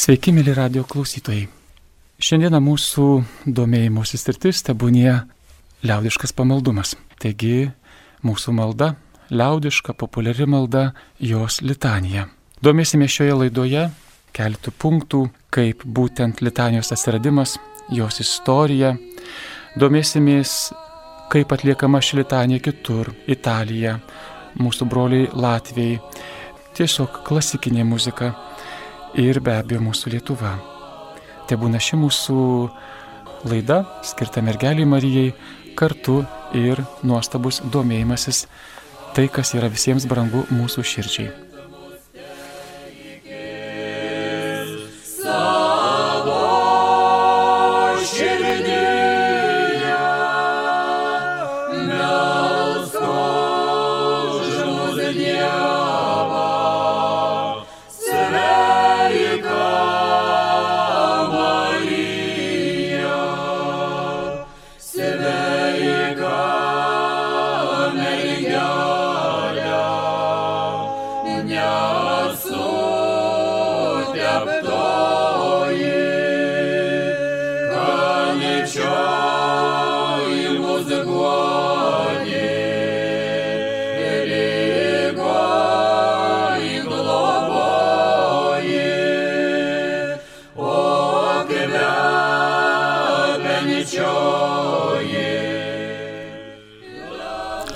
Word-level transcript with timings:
Sveiki, 0.00 0.32
mėly 0.32 0.54
radio 0.56 0.80
klausytojai. 0.88 1.42
Šiandieną 2.24 2.56
mūsų 2.64 3.02
domėjimosi 3.58 4.16
sritis 4.16 4.62
tebūnie 4.64 5.10
liaudiškas 5.84 6.32
pamaldumas. 6.38 6.94
Taigi 7.20 7.66
mūsų 8.24 8.54
malda, 8.56 8.94
liaudiška, 9.28 9.92
populiari 10.00 10.46
malda, 10.48 10.86
jos 11.20 11.60
litanija. 11.60 12.30
Domėsime 12.64 13.10
šioje 13.12 13.36
laidoje 13.42 13.84
keletų 14.32 14.72
punktų, 14.80 15.22
kaip 15.52 15.84
būtent 15.84 16.40
litanijos 16.40 16.94
atsiradimas, 16.96 17.58
jos 17.92 18.22
istorija. 18.24 18.94
Domėsimės, 19.76 20.70
kaip 21.28 21.52
atliekama 21.52 22.00
ši 22.00 22.22
litanija 22.22 22.64
kitur- 22.70 23.12
Italija, 23.36 23.98
mūsų 24.56 24.88
broliai 24.88 25.28
Latvijai. 25.34 26.00
Tiesiog 26.72 27.20
klasikinė 27.28 27.84
muzika 27.84 28.32
ir 29.18 29.40
be 29.42 29.56
abejo 29.58 29.82
mūsų 29.84 30.14
Lietuva. 30.14 30.54
Te 31.48 31.58
būna 31.58 31.80
ši 31.82 31.98
mūsų 31.98 32.40
laida 33.50 33.82
skirta 34.06 34.42
mergeliai 34.44 34.86
Marijai, 34.86 35.32
kartu 35.78 36.20
ir 36.54 36.82
nuostabus 37.02 37.62
domėjimasis 37.72 38.44
tai, 39.14 39.28
kas 39.32 39.54
yra 39.58 39.70
visiems 39.72 40.06
brangu 40.10 40.44
mūsų 40.54 40.86
širdžiai. 40.86 41.49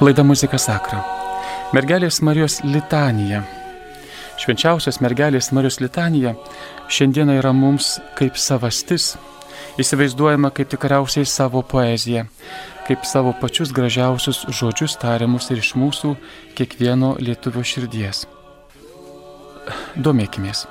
Laida 0.04 0.20
muzika 0.20 0.58
sakra. 0.60 0.98
Mergelės 1.72 2.18
Marijos 2.20 2.58
litanija. 2.66 3.38
Švenčiausios 4.42 4.98
mergelės 5.00 5.48
Marijos 5.56 5.78
litanija 5.80 6.34
šiandieną 6.92 7.38
yra 7.38 7.54
mums 7.56 7.94
kaip 8.18 8.36
savastis. 8.36 9.14
Įsivaizduojama 9.80 10.50
kaip 10.52 10.68
tikriausiai 10.74 11.24
savo 11.24 11.64
poeziją, 11.64 12.26
kaip 12.84 13.08
savo 13.08 13.32
pačius 13.40 13.72
gražiausius 13.72 14.44
žodžius 14.52 14.98
tariamus 15.00 15.48
ir 15.54 15.64
iš 15.64 15.72
mūsų 15.80 16.12
kiekvieno 16.58 17.14
lietuvio 17.24 17.64
širdies. 17.64 18.26
Domėkimės. 19.96 20.66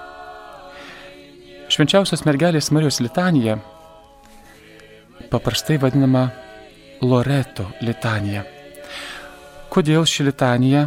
Švenčiausios 1.73 2.27
mergelės 2.29 2.69
Marijos 2.69 3.01
litanija 3.01 3.57
paprastai 5.33 5.81
vadinama 5.81 6.27
Loreto 7.01 7.71
litanija. 7.81 8.45
Kodėl 9.73 10.03
ši 10.05 10.27
litanija 10.27 10.83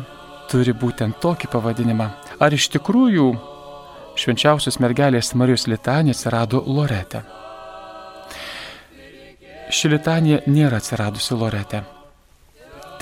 turi 0.47 0.71
būtent 0.71 1.17
tokį 1.19 1.49
pavadinimą? 1.51 2.05
Ar 2.39 2.55
iš 2.55 2.69
tikrųjų 2.71 3.25
švenčiausios 4.15 4.79
mergelės 4.79 5.33
Marijos 5.35 5.67
litanija 5.67 6.15
atsirado 6.15 6.61
Lorete? 6.71 7.25
Ši 9.75 9.91
litanija 9.91 10.39
nėra 10.47 10.79
atsiradusi 10.79 11.35
Lorete. 11.35 11.83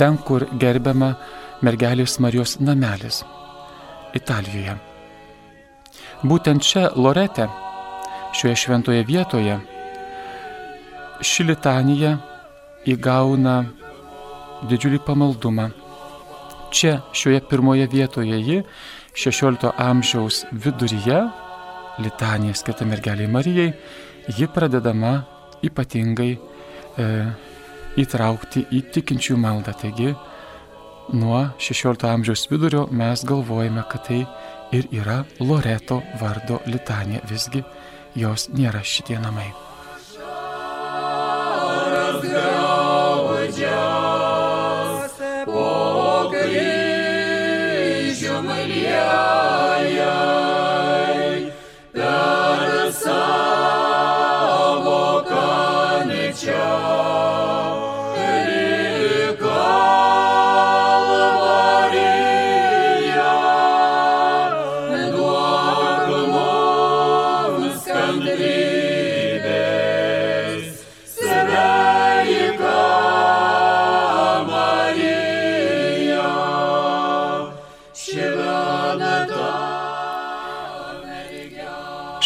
Ten, 0.01 0.17
kur 0.17 0.47
gerbiama 0.57 1.13
mergelės 1.61 2.17
Marijos 2.17 2.57
namelis- 2.65 3.21
Italijoje. 4.21 4.79
Būtent 6.25 6.65
čia 6.65 6.89
Lorete, 6.97 7.51
šioje 8.33 8.57
šventoje 8.57 9.05
vietoje, 9.05 9.61
ši 11.21 11.45
litanija 11.53 12.17
įgauna 12.89 13.84
didžiulį 14.71 15.01
pamaldumą. 15.07 15.71
Čia, 16.75 16.99
šioje 17.15 17.41
pirmoje 17.49 17.87
vietoje 17.91 18.39
ji, 18.41 18.63
16 19.15 19.71
amžiaus 19.79 20.43
viduryje, 20.53 21.21
litanija 22.03 22.55
skirta 22.55 22.85
mergeliai 22.85 23.31
Marijai, 23.31 23.73
ji 24.29 24.49
pradedama 24.51 25.21
ypatingai 25.65 26.33
e, 26.35 27.09
įtraukti 28.01 28.65
į 28.75 28.83
tikinčių 28.95 29.37
maldą. 29.39 29.75
Taigi, 29.79 30.15
nuo 31.15 31.45
16 31.63 32.09
amžiaus 32.11 32.49
vidurio 32.51 32.89
mes 32.91 33.23
galvojame, 33.29 33.85
kad 33.91 34.09
tai 34.09 34.25
ir 34.75 34.89
yra 34.91 35.23
Loreto 35.41 36.03
vardo 36.21 36.59
litanija, 36.67 37.23
visgi 37.31 37.63
jos 38.19 38.51
nėra 38.55 38.83
šitie 38.83 39.21
namai. 39.23 39.64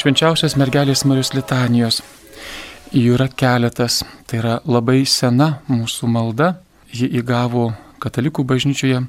Švenčiausios 0.08 0.54
mergelės 0.56 1.02
Marijos 1.04 1.34
litanijos. 1.36 1.98
Jų 2.96 3.18
yra 3.18 3.26
keletas, 3.28 3.98
tai 4.24 4.38
yra 4.40 4.54
labai 4.64 5.02
sena 5.04 5.58
mūsų 5.68 6.08
malda, 6.08 6.62
ji 6.88 7.04
įgavo 7.20 7.74
katalikų 8.00 8.46
bažnyčioje, 8.48 9.02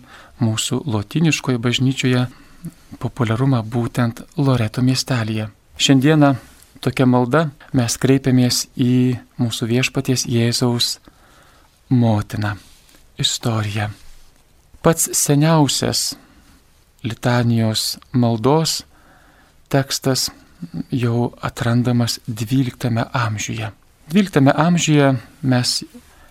mūsų 0.44 0.82
lotiniškoje 0.92 1.62
bažnyčioje 1.64 2.26
populiarumą 3.00 3.62
būtent 3.64 4.26
Loreto 4.36 4.84
miestelėje. 4.84 5.46
Šiandieną 5.80 6.34
tokia 6.84 7.08
malda 7.08 7.46
mes 7.72 7.96
kreipiamės 7.96 8.66
į 8.76 9.16
mūsų 9.40 9.70
viešpaties 9.72 10.26
Jėzaus 10.28 10.98
motiną. 11.88 12.58
Istorija. 13.16 13.88
Pats 14.84 15.08
seniausias 15.16 16.18
litanijos 17.08 17.96
maldos 18.12 18.82
tekstas 19.72 20.28
jau 20.92 21.32
atrandamas 21.42 22.20
XII 22.28 23.06
amžiuje. 23.14 23.72
XII 24.14 24.54
amžiuje 24.56 25.14
mes 25.42 25.84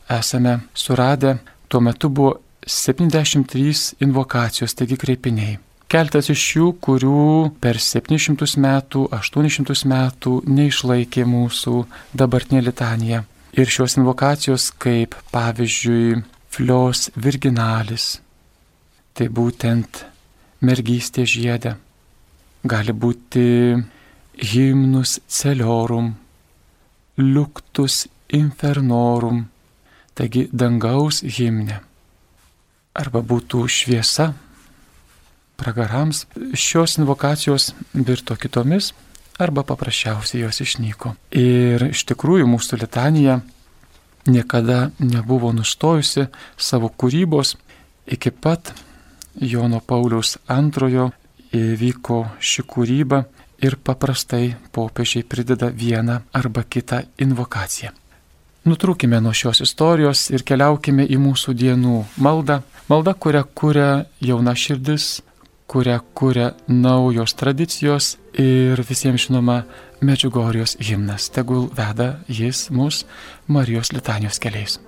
esame 0.08 0.58
suradę, 0.75 1.38
tuo 1.69 1.80
metu 1.80 2.08
buvo 2.08 2.34
73 2.66 3.94
invokacijos, 4.00 4.75
taigi 4.75 4.96
kreipiniai. 4.96 5.58
Keltas 5.88 6.28
iš 6.28 6.42
jų, 6.56 6.66
kurių 6.84 7.20
per 7.64 7.78
700 7.80 8.58
metų, 8.60 9.06
800 9.16 9.86
metų 9.88 10.34
neišlaikė 10.44 11.25
mūsų 11.25 11.75
dabartinė 12.12 12.60
litanija. 12.66 13.22
Ir 13.56 13.72
šios 13.72 13.96
invokacijos 13.96 14.69
kaip 14.76 15.16
pavyzdžiui 15.32 16.20
Flios 16.52 17.08
Virginalis, 17.16 18.19
tai 19.16 19.30
būtent 19.32 20.04
mergystė 20.60 21.25
žiedė, 21.28 21.75
gali 22.69 22.92
būti 22.92 23.46
himnus 24.38 25.19
celiorum, 25.29 26.14
luktus 27.19 28.06
infernorum, 28.29 29.49
taigi 30.14 30.49
dangaus 30.52 31.23
himne. 31.23 31.81
Arba 32.99 33.23
būtų 33.23 33.67
šviesa 33.70 34.32
pragarams. 35.58 36.25
Šios 36.55 36.99
invokacijos 36.99 37.73
virto 37.94 38.37
kitomis 38.37 38.93
arba 39.38 39.62
paprasčiausiai 39.62 40.43
jos 40.43 40.61
išnyko. 40.64 41.14
Ir 41.31 41.90
iš 41.93 42.05
tikrųjų 42.11 42.49
mūsų 42.50 42.81
litanija 42.82 43.40
niekada 44.26 44.90
nebuvo 44.99 45.52
nustojusi 45.55 46.26
savo 46.56 46.90
kūrybos 46.90 47.55
iki 48.06 48.31
pat 48.31 48.73
Jono 49.38 49.81
Pauliaus 49.81 50.37
antrojo 50.50 51.12
įvyko 51.55 52.25
ši 52.43 52.64
kūryba 52.67 53.23
ir 53.62 53.76
paprastai 53.76 54.56
popiežiai 54.72 55.25
prideda 55.25 55.70
vieną 55.70 56.20
arba 56.32 56.62
kitą 56.62 57.02
invokaciją. 57.19 57.90
Nutrūkime 58.69 59.20
nuo 59.22 59.32
šios 59.32 59.62
istorijos 59.64 60.28
ir 60.34 60.44
keliaukime 60.44 61.06
į 61.08 61.16
mūsų 61.22 61.55
dienų 61.56 62.02
maldą. 62.20 62.60
Malda, 62.88 63.14
kurią 63.14 63.44
kuria 63.55 63.88
jauna 64.20 64.55
širdis, 64.56 65.20
kurią 65.69 66.00
kuria 66.14 66.50
naujos 66.69 67.37
tradicijos 67.38 68.16
ir 68.34 68.82
visiems 68.88 69.28
žinoma 69.28 69.62
Medžiugorijos 70.00 70.76
himnas. 70.81 71.31
Tegul 71.34 71.69
veda 71.75 72.19
jis 72.28 72.69
mus 72.70 73.04
Marijos 73.46 73.93
litanijos 73.93 74.38
keliais. 74.38 74.78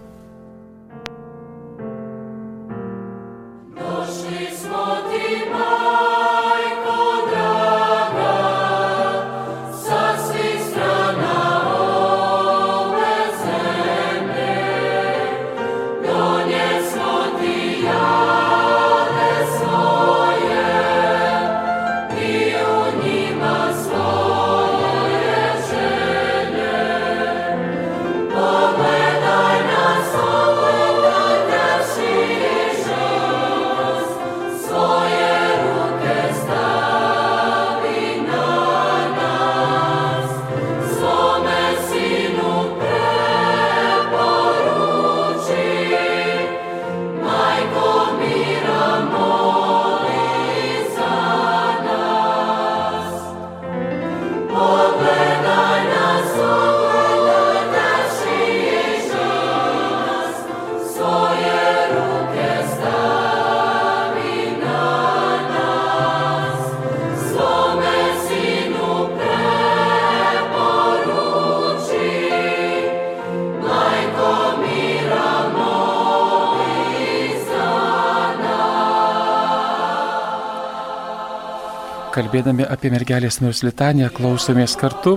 Kalbėdami 82.30 82.62
apie 82.70 82.92
mergelės 82.94 83.40
Marijos 83.42 83.64
litaniją, 83.66 84.08
klausomės 84.14 84.76
kartu 84.78 85.16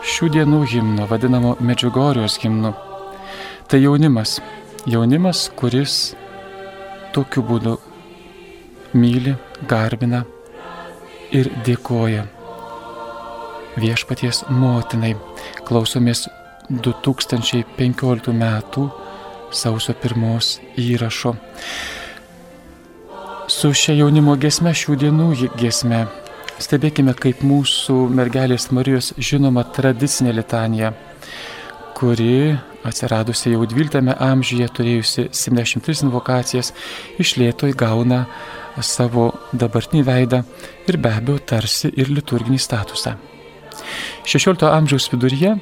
šių 0.00 0.28
dienų 0.32 0.62
himno, 0.70 1.04
vadinamo 1.04 1.50
Medžiugorijos 1.60 2.38
himnu. 2.40 2.70
Tai 3.68 3.80
jaunimas, 3.82 4.38
jaunimas, 4.88 5.42
kuris 5.60 6.14
tokiu 7.12 7.42
būdu 7.44 7.74
myli, 8.96 9.34
garbina 9.68 10.22
ir 11.36 11.50
dėkoja 11.66 12.24
viešpaties 13.76 14.46
motinai. 14.48 15.18
Klausomės 15.68 16.30
2015 16.70 18.32
m. 18.32 18.46
sausio 19.52 19.92
1 19.92 20.56
įrašo. 20.80 21.34
Su 23.48 23.74
šia 23.74 23.98
jaunimo 24.00 24.38
gesme 24.40 24.72
šių 24.72 24.96
dienų 25.04 25.28
gesme 25.60 26.06
Stebėkime, 26.58 27.12
kaip 27.14 27.44
mūsų 27.46 27.94
mergelės 28.10 28.72
Marijos 28.74 29.12
žinoma 29.14 29.62
tradicinė 29.76 30.32
litanija, 30.34 30.90
kuri 31.94 32.56
atsiradusi 32.88 33.52
jau 33.52 33.62
12 33.62 34.16
amžiuje, 34.26 34.66
turėjusi 34.74 35.28
73 35.30 36.02
invokacijas, 36.08 36.72
iš 37.22 37.36
lėto 37.38 37.70
įgauna 37.70 38.24
savo 38.82 39.30
dabartinį 39.54 40.02
veidą 40.06 40.42
ir 40.90 40.98
be 40.98 41.14
abejo 41.20 41.38
tarsi 41.54 41.92
ir 41.94 42.10
liturginį 42.10 42.58
statusą. 42.62 43.14
16 44.26 44.66
amžiaus 44.66 45.08
viduryje 45.14 45.54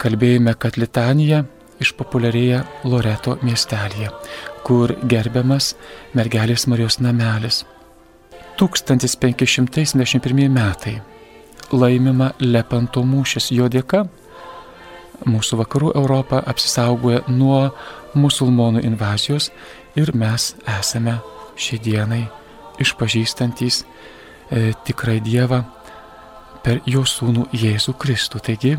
kalbėjome, 0.00 0.56
kad 0.56 0.80
litanija 0.80 1.44
išpopuliarėja 1.84 2.64
Loreto 2.88 3.36
miestelėje, 3.44 4.08
kur 4.64 4.96
gerbiamas 5.04 5.74
mergelės 6.16 6.64
Marijos 6.70 7.02
namelis. 7.04 7.64
1571 8.58 10.48
metai 10.48 11.00
laimima 11.72 12.30
Lepanto 12.40 13.02
mūšis. 13.04 13.50
Jo 13.52 13.68
dėka 13.72 14.06
mūsų 15.26 15.58
vakarų 15.62 15.92
Europą 15.96 16.40
apsisaugoja 16.46 17.24
nuo 17.28 17.70
musulmonų 18.16 18.82
invazijos 18.86 19.50
ir 19.96 20.12
mes 20.16 20.54
esame 20.78 21.18
šiai 21.56 21.80
dienai 21.84 22.22
išpažįstantys 22.80 23.82
e, 23.82 24.72
tikrai 24.84 25.18
Dievą 25.24 25.62
per 26.64 26.80
jo 26.88 27.04
sūnų 27.06 27.48
Jėzų 27.56 27.94
Kristų. 28.00 28.42
Taigi, 28.44 28.76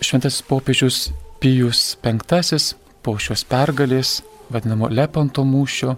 šventasis 0.00 0.44
popiežius 0.48 1.10
Pijus 1.40 1.96
V 2.04 2.18
po 3.02 3.16
šios 3.16 3.44
pergalės, 3.48 4.20
vadinamo 4.52 4.88
Lepanto 4.92 5.44
mūšio, 5.44 5.96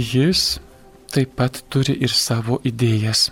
jis 0.00 0.58
taip 1.12 1.34
pat 1.38 1.62
turi 1.72 1.96
ir 2.04 2.12
savo 2.12 2.60
idėjas. 2.68 3.28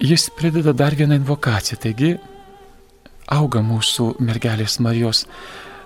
Jis 0.00 0.30
prideda 0.32 0.72
dar 0.72 0.96
vieną 0.96 1.18
invokaciją, 1.20 1.76
taigi 1.80 2.14
auga 3.28 3.60
mūsų 3.60 4.14
mergelės 4.24 4.78
Marijos 4.80 5.26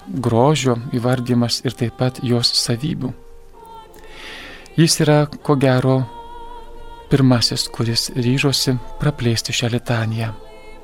grožio 0.06 0.76
įvardymas 0.94 1.62
ir 1.66 1.74
taip 1.74 1.98
pat 1.98 2.20
jos 2.22 2.52
savybių. 2.60 3.10
Jis 4.78 5.00
yra, 5.02 5.24
ko 5.26 5.56
gero, 5.58 5.96
pirmasis, 7.10 7.66
kuris 7.74 8.08
ryžosi 8.14 8.76
praplėsti 9.02 9.54
šią 9.54 9.70
litaniją 9.74 10.32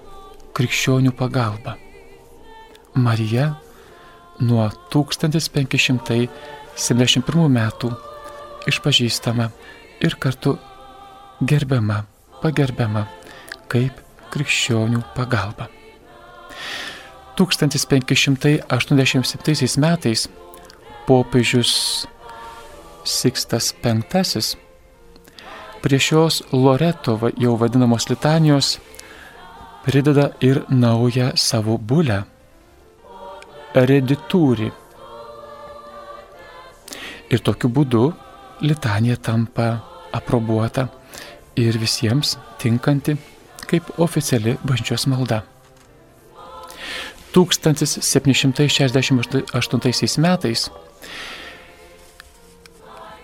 -krikščionių 0.55 1.12
pagalba. 1.15 1.77
Marija 2.95 3.55
nuo 4.41 4.71
1500 4.91 6.29
71 6.77 7.49
metų 7.53 7.91
išpažįstama 8.71 9.50
ir 10.05 10.17
kartu 10.21 10.59
gerbiama, 11.41 12.05
pagerbiama 12.43 13.07
kaip 13.71 13.93
krikščionių 14.31 15.00
pagalba. 15.17 15.69
1587 17.41 19.81
metais 19.81 20.29
popiežius 21.07 22.07
Sikstas 23.05 23.75
V 23.83 24.03
prie 25.81 25.99
šios 25.99 26.43
Loreto 26.53 27.17
jau 27.41 27.57
vadinamos 27.57 28.11
litanijos 28.11 28.79
prideda 29.85 30.31
ir 30.41 30.65
naują 30.69 31.33
savo 31.37 31.79
bulę- 31.79 32.23
reditūrį 33.89 34.71
Ir 37.31 37.39
tokiu 37.47 37.71
būdu 37.71 38.13
litanija 38.67 39.17
tampa 39.17 39.79
aprobuota 40.13 40.89
ir 41.57 41.79
visiems 41.79 42.39
tinkanti 42.59 43.17
kaip 43.71 43.85
oficiali 44.03 44.59
bažnyčios 44.67 45.07
malda. 45.11 45.43
1768 47.31 50.19
metais 50.19 50.71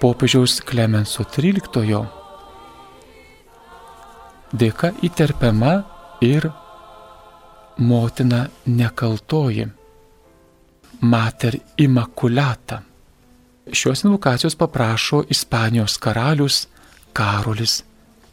popiežiaus 0.00 0.60
Klemenso 0.62 1.24
XIII 1.26 2.06
dėka 4.54 4.92
įterpiama 5.02 5.84
ir 6.22 6.46
motina 7.82 8.46
nekaltoji, 8.66 9.66
mater 11.00 11.58
immaculata 11.76 12.82
Šios 13.72 14.04
invokacijos 14.04 14.54
paprašo 14.54 15.24
Ispanijos 15.28 15.98
karalius 15.98 16.68
Karolis 17.12 17.82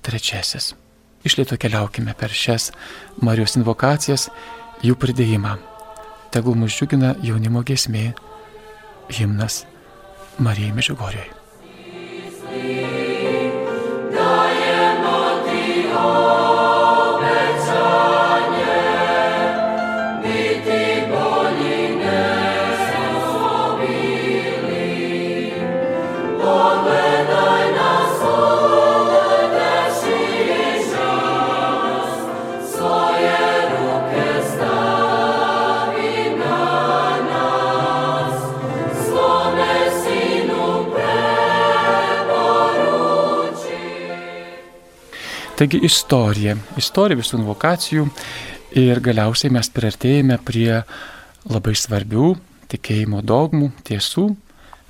III. 0.05 0.75
Išlėto 1.23 1.57
keliaukime 1.57 2.13
per 2.19 2.29
šias 2.29 2.69
Marijos 3.23 3.55
invokacijas, 3.57 4.27
jų 4.83 4.97
pridėjimą. 4.99 5.55
Tegul 6.33 6.57
mus 6.59 6.75
džiugina 6.75 7.15
jaunimo 7.23 7.63
gesmė, 7.63 8.11
himnas 9.09 9.63
Marijai 10.37 10.75
Mežigorijoje. 10.75 13.02
Taigi 45.63 45.79
istorija, 45.87 46.57
istorija 46.75 47.15
visų 47.15 47.37
invokacijų 47.37 48.07
ir 48.81 48.99
galiausiai 48.99 49.47
mes 49.55 49.69
priartėjame 49.71 50.35
prie 50.43 50.81
labai 51.47 51.71
svarbių 51.79 52.33
tikėjimo 52.73 53.21
dogmų, 53.23 53.69
tiesų, 53.87 54.25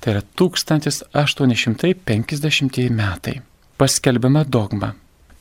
tai 0.04 0.12
yra 0.12 0.20
1850 0.36 2.92
metai. 2.92 3.40
Paskelbiama 3.80 4.44
dogma. 4.44 4.92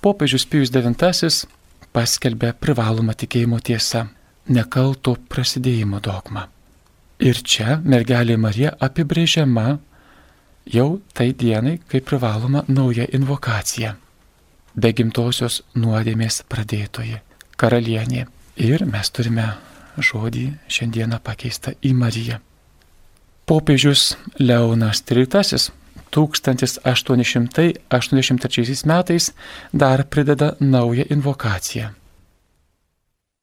Popiežius 0.02 0.48
Pijus 0.48 0.72
IX 0.72 1.44
paskelbė 1.94 2.54
privalomą 2.60 3.14
tikėjimo 3.14 3.60
tiesą- 3.60 4.08
nekalto 4.58 5.16
prasidėjimo 5.30 6.00
dogmą. 6.00 6.48
Ir 7.20 7.34
čia 7.44 7.82
mergelė 7.84 8.38
Marija 8.38 8.72
apibrėžiama 8.80 9.80
jau 10.66 11.02
tai 11.14 11.34
dienai 11.34 11.80
kaip 11.88 12.06
privaloma 12.06 12.64
nauja 12.68 13.06
invokacija 13.14 13.96
be 14.76 14.94
gimtosios 14.94 15.62
nuodėmės 15.78 16.44
pradėtoji, 16.50 17.20
karalienė. 17.58 18.28
Ir 18.58 18.86
mes 18.86 19.10
turime 19.10 19.56
žodį 19.98 20.54
šiandieną 20.70 21.20
pakeistą 21.26 21.74
į 21.82 21.94
Mariją. 21.98 22.38
Popiežius 23.46 24.18
Leonas 24.40 25.04
XIII 25.04 25.72
1883 26.10 28.86
metais 28.86 29.34
dar 29.74 30.08
prideda 30.08 30.56
naują 30.60 31.04
invokaciją. 31.10 31.90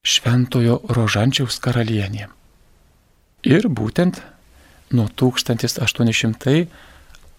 Šventojo 0.03 0.81
Rožančiaus 0.89 1.61
karalienė. 1.61 2.29
Ir 3.45 3.69
būtent 3.69 4.23
nuo 4.97 5.09
1800 5.09 6.67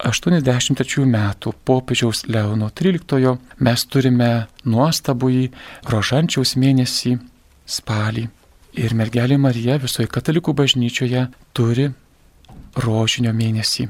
83 0.02 1.06
metų 1.06 1.52
popiežiaus 1.64 2.26
Leono 2.26 2.70
XIII 2.74 3.36
mes 3.58 3.84
turime 3.86 4.46
nuostabųjį 4.66 5.50
rožančiaus 5.90 6.56
mėnesį 6.58 7.18
spalį. 7.66 8.28
Ir 8.72 8.94
mergelė 8.98 9.38
Marija 9.38 9.76
visoje 9.78 10.08
katalikų 10.10 10.54
bažnyčioje 10.58 11.26
turi 11.54 11.92
rožinio 12.76 13.32
mėnesį. 13.32 13.88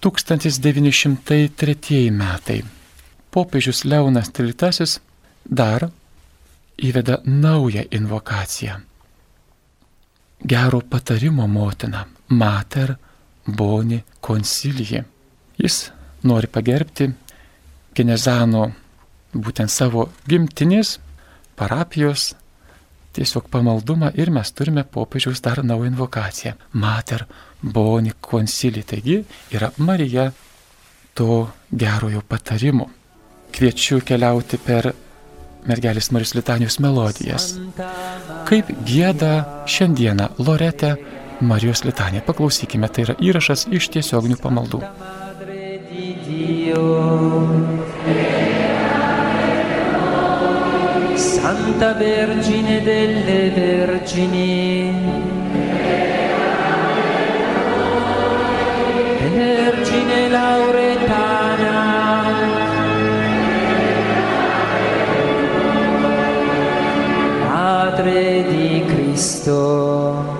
1903 0.00 2.10
metai. 2.10 2.64
Popiežius 3.30 3.84
Leonas 3.84 4.30
XIII 4.32 5.00
dar 5.44 5.90
įveda 6.80 7.20
naują 7.24 7.82
invokaciją. 7.90 8.80
Gero 10.40 10.80
patarimo 10.80 11.46
motina, 11.46 12.06
mater 12.28 12.96
Boni 13.46 14.02
konsilijai. 14.20 15.04
Jis 15.58 15.90
nori 16.22 16.46
pagerbti 16.46 17.10
Genezano 17.94 18.72
būtent 19.34 19.70
savo 19.70 20.08
gimtinės, 20.28 20.98
parapijos, 21.58 22.34
tiesiog 23.16 23.48
pamaldumą 23.50 24.12
ir 24.14 24.30
mes 24.30 24.52
turime 24.52 24.84
popiežiaus 24.84 25.42
dar 25.42 25.64
naują 25.64 25.90
invokaciją. 25.90 26.52
Mater 26.72 27.26
Boni 27.62 28.12
konsilijai. 28.20 28.84
Taigi 28.84 29.24
yra 29.52 29.70
Marija 29.78 30.30
to 31.14 31.48
gerojo 31.70 32.22
patarimo. 32.28 32.90
Kviečiu 33.52 34.00
keliauti 34.06 34.58
per 34.58 34.92
mergelės 35.66 36.10
Marijos 36.14 36.34
litanijos 36.38 36.78
melodijas. 36.80 37.54
Kaip 38.48 38.70
gėda 38.86 39.64
šiandieną 39.66 40.30
Lorete 40.38 40.96
Marijos 41.40 41.84
litanija. 41.84 42.22
Paklausykime, 42.26 42.88
tai 42.88 43.08
yra 43.08 43.16
įrašas 43.20 43.66
iš 43.72 43.90
tiesioginių 43.96 44.40
pamaldų. 44.40 44.82
Santa 51.52 51.94
Vergine 51.94 52.80
delle 52.80 53.50
Vergini, 53.50 54.94
Vergine 59.34 60.28
Lauretana, 60.28 61.82
Madre 67.48 68.44
di 68.48 68.84
Cristo. 68.86 70.38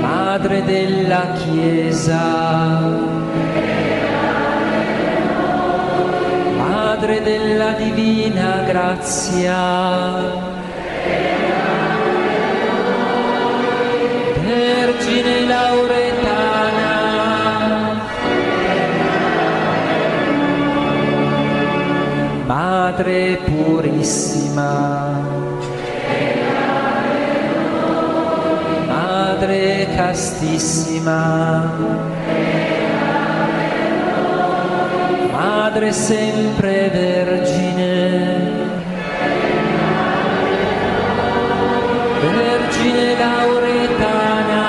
Madre 0.00 0.64
della 0.64 1.26
Chiesa, 1.34 2.43
Madre 7.04 7.20
della 7.20 7.72
Divina 7.72 8.62
Grazia, 8.64 10.22
Vergine 14.42 15.40
Lauretana, 15.46 16.96
Madre 22.46 23.38
Purissima. 23.44 25.20
Madre 28.86 29.88
castissima, 29.94 31.70
Madre 35.74 35.92
sempre 35.92 36.88
vergine, 36.88 37.94
Vergine 42.20 43.16
lauretana, 43.18 44.66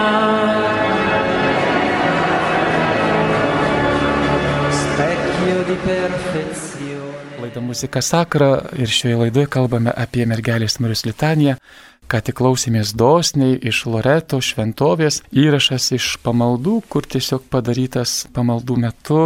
specchio 4.72 5.64
di 5.64 5.76
perfezione. 5.84 7.14
Laida 7.40 7.60
muzika 7.60 8.02
sakra 8.02 8.64
ir 8.74 8.90
šioje 8.90 9.16
laidoje 9.16 9.46
kalbame 9.46 9.94
apie 9.94 10.26
mergelės 10.26 10.80
Marijos 10.82 11.06
litaniją, 11.06 11.60
ką 12.10 12.24
tik 12.26 12.40
klausėmės 12.42 12.96
dosniai 12.98 13.60
iš 13.62 13.84
Loreto 13.94 14.42
šventovės, 14.42 15.22
įrašas 15.30 15.92
iš 16.00 16.10
pamaldų, 16.26 16.80
kur 16.90 17.06
tiesiog 17.06 17.46
padarytas 17.54 18.24
pamaldų 18.34 18.80
metu. 18.88 19.22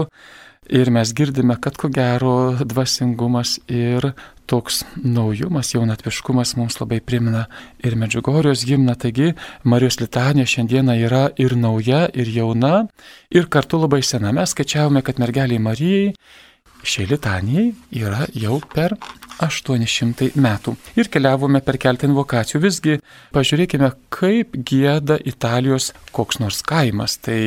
Ir 0.70 0.92
mes 0.94 1.10
girdime, 1.18 1.56
kad 1.58 1.78
ko 1.82 1.90
gero 1.90 2.54
dvasingumas 2.62 3.56
ir 3.74 4.12
toks 4.50 4.84
naujumas, 5.02 5.72
jaunatviškumas 5.74 6.54
mums 6.60 6.78
labai 6.78 7.00
primena 7.02 7.48
ir 7.82 7.96
Medžiugorijos 7.98 8.68
gimna. 8.70 8.94
Taigi 8.94 9.32
Marijos 9.64 9.98
litanija 10.02 10.46
šiandieną 10.46 10.94
yra 11.08 11.24
ir 11.42 11.56
nauja, 11.58 12.04
ir 12.14 12.30
jauna, 12.34 12.84
ir 13.34 13.50
kartu 13.50 13.82
labai 13.82 14.04
sena. 14.06 14.30
Mes 14.32 14.54
skaičiavome, 14.54 15.02
kad 15.02 15.18
mergeliai 15.22 15.62
Marijai 15.62 16.14
šiai 16.86 17.10
litanijai 17.16 17.72
yra 18.06 18.28
jau 18.38 18.62
per 18.74 18.94
800 19.39 20.34
metų. 20.39 20.75
Ir 21.00 21.10
keliavome 21.12 21.62
per 21.65 21.79
keltą 21.81 22.10
invokacijų. 22.10 22.62
Visgi 22.63 22.98
pažiūrėkime, 23.36 23.91
kaip 24.13 24.58
gėda 24.72 25.19
Italijos 25.31 25.91
koks 26.15 26.41
nors 26.43 26.62
kaimas. 26.65 27.17
Tai 27.24 27.39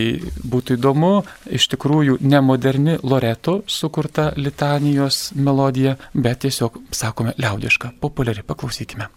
būtų 0.55 0.79
įdomu, 0.79 1.13
iš 1.51 1.69
tikrųjų 1.75 2.19
nemoderni 2.25 2.99
Loreto 3.03 3.61
sukurta 3.67 4.31
litanijos 4.37 5.31
melodija, 5.37 5.99
bet 6.15 6.45
tiesiog, 6.47 6.81
sakome, 6.95 7.37
liaudiška, 7.39 7.95
populiari. 8.01 8.43
Paklausykime. 8.47 9.09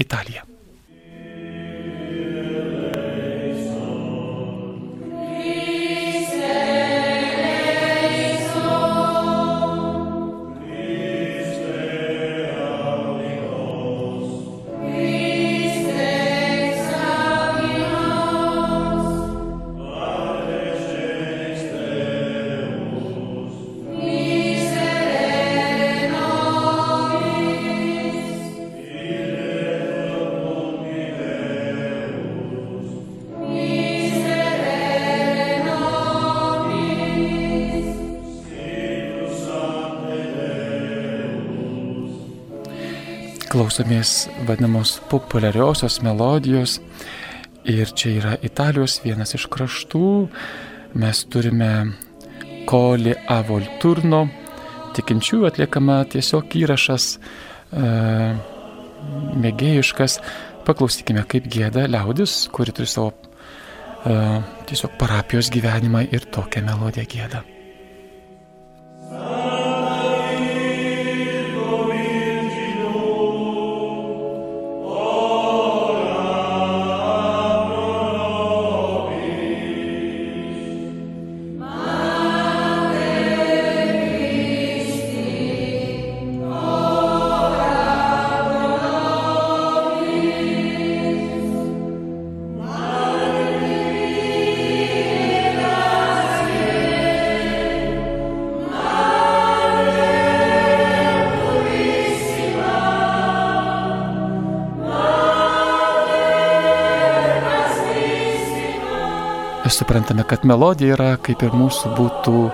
Italija. 0.00 0.51
Klausomės 43.72 44.26
vadinamos 44.44 44.98
populiariosios 45.08 46.02
melodijos 46.04 46.74
ir 47.64 47.88
čia 47.96 48.10
yra 48.18 48.32
Italijos 48.44 48.98
vienas 49.00 49.32
iš 49.32 49.46
kraštų. 49.48 50.28
Mes 51.00 51.22
turime 51.32 51.94
Koli 52.68 53.14
Avolturno, 53.32 54.26
tikinčių 54.92 55.46
atliekama 55.48 56.02
tiesiog 56.12 56.52
įrašas 56.52 57.16
e, 57.16 57.86
mėgėjiškas. 59.40 60.18
Paklausykime, 60.68 61.24
kaip 61.24 61.48
gėda 61.48 61.86
liaudis, 61.88 62.50
kuri 62.52 62.76
turi 62.76 62.92
savo 62.92 63.14
e, 64.04 64.20
tiesiog 64.68 65.00
parapijos 65.00 65.48
gyvenimą 65.48 66.10
ir 66.12 66.28
tokią 66.28 66.66
melodiją 66.68 67.08
gėda. 109.72 109.78
suprantame, 109.78 110.24
kad 110.24 110.44
melodija 110.44 110.94
yra 110.96 111.16
kaip 111.16 111.42
ir 111.42 111.50
mūsų 111.50 111.94
būtų 111.96 112.52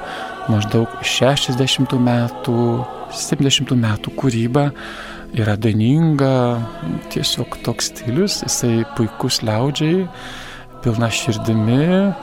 maždaug 0.48 0.88
60 1.02 1.98
metų, 1.98 2.84
70 3.12 3.74
metų 3.76 4.12
kūryba, 4.16 4.70
yra 5.34 5.56
daininga, 5.56 6.60
tiesiog 7.10 7.58
toks 7.64 7.90
stilius, 7.90 8.42
jisai 8.44 8.84
puikus 8.96 9.42
liaudžiai, 9.42 10.06
pilna 10.82 11.10
širdimi, 11.10 12.14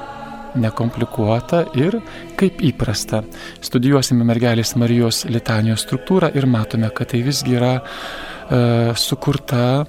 nekomplikuota 0.56 1.66
ir 1.76 2.00
kaip 2.40 2.62
įprasta. 2.64 3.24
Studijuosime 3.62 4.24
mergelės 4.26 4.76
Marijos 4.80 5.26
litanijos 5.28 5.84
struktūrą 5.86 6.32
ir 6.36 6.48
matome, 6.48 6.90
kad 6.96 7.12
tai 7.12 7.22
visgi 7.26 7.58
yra 7.60 7.76
e, 7.82 8.94
sukurta 8.96 9.86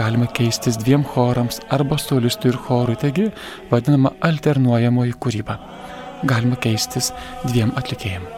galima 0.00 0.26
keistis 0.38 0.78
dviem 0.80 1.04
chorams 1.04 1.60
arba 1.74 1.98
solistui 1.98 2.52
ir 2.52 2.58
chorui, 2.66 2.96
taigi 2.96 3.28
vadinama 3.70 4.14
alternuojamoji 4.30 5.16
kūryba. 5.22 5.58
Galima 6.26 6.58
keistis 6.62 7.12
dviem 7.46 7.74
atlikėjim. 7.78 8.37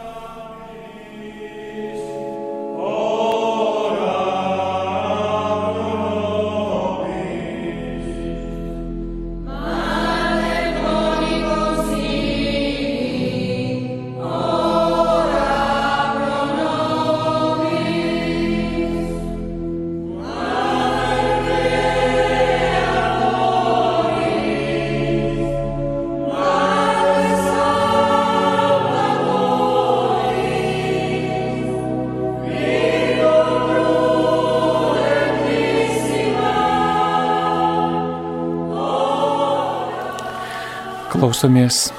Klausomės 41.41 41.89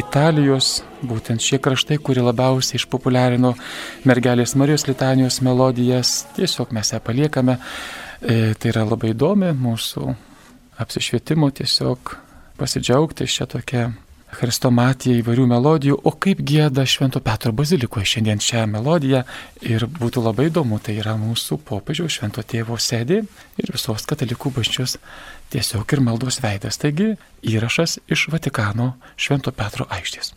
Italijos, 0.00 0.82
būtent 1.04 1.40
šie 1.44 1.58
kraštai, 1.60 1.98
kurie 2.00 2.22
labiausiai 2.24 2.78
išpopuliarino 2.80 3.50
mergelės 4.08 4.54
Marijos 4.56 4.86
litanijos 4.88 5.42
melodijas, 5.44 6.24
tiesiog 6.36 6.72
mes 6.72 6.94
ją 6.94 7.00
paliekame. 7.04 7.58
E, 8.24 8.54
tai 8.56 8.72
yra 8.72 8.86
labai 8.88 9.12
įdomi 9.12 9.52
mūsų 9.52 10.14
apsišvietimo 10.80 11.50
tiesiog 11.52 12.16
pasidžiaugti 12.56 13.28
šią 13.28 13.48
tokią 13.52 13.84
Christomatija 14.36 15.20
įvairių 15.20 15.44
melodijų, 15.52 16.00
o 16.02 16.12
kaip 16.16 16.40
gėda 16.40 16.86
Švento 16.88 17.20
Petro 17.24 17.52
bazilikoje 17.52 18.08
šiandien 18.16 18.40
šią 18.40 18.64
melodiją? 18.72 19.22
Ir 19.60 19.86
būtų 19.92 20.24
labai 20.24 20.48
įdomu, 20.48 20.80
tai 20.80 20.96
yra 21.02 21.18
mūsų 21.20 21.60
popiežiaus 21.68 22.16
Švento 22.16 22.44
tėvo 22.44 22.80
sėdė 22.80 23.22
ir 23.60 23.72
visos 23.76 24.08
katalikų 24.08 24.56
bažnyčios 24.56 24.96
tiesiog 25.52 25.92
ir 25.96 26.02
maldos 26.04 26.40
veidas. 26.44 26.80
Taigi 26.82 27.14
įrašas 27.46 27.98
iš 28.12 28.28
Vatikano 28.32 28.94
Švento 29.16 29.52
Petro 29.56 29.86
aikštės. 29.90 30.34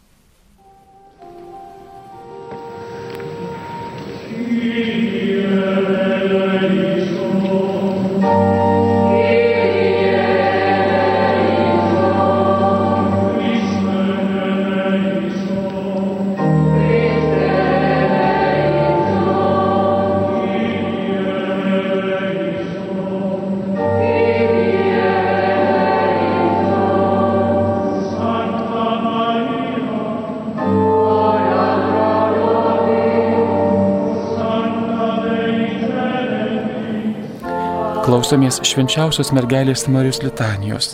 Klausomės 38.29 38.59
švenčiausios 38.61 39.31
mergelės 39.33 39.87
Marijos 39.89 40.19
litanijos. 40.21 40.91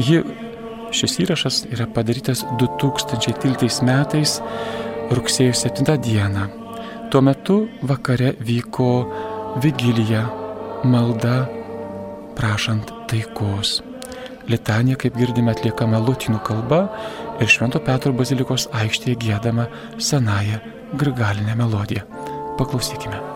Ji, 0.00 0.22
šis 0.96 1.18
įrašas 1.20 1.58
yra 1.68 1.84
padarytas 1.92 2.40
2013 2.56 3.84
metais 3.84 4.38
rugsėjo 5.12 5.52
7 5.60 5.98
dieną. 6.06 6.46
Tuo 7.12 7.20
metu 7.20 7.58
vakare 7.84 8.32
vyko 8.40 8.88
vigilija, 9.60 10.22
malda, 10.88 11.44
prašant 12.32 12.94
taikos. 13.12 13.82
Litanija, 14.48 14.96
kaip 14.96 15.20
girdime, 15.20 15.52
atliekama 15.52 16.00
lotynų 16.00 16.40
kalba 16.48 16.86
ir 17.44 17.52
Švento 17.52 17.84
Petro 17.84 18.16
bazilikos 18.16 18.70
aikštėje 18.72 19.20
gėdama 19.20 19.68
senąją 20.00 20.64
grigalinę 20.96 21.60
melodiją. 21.60 22.08
Paklausykime. 22.56 23.33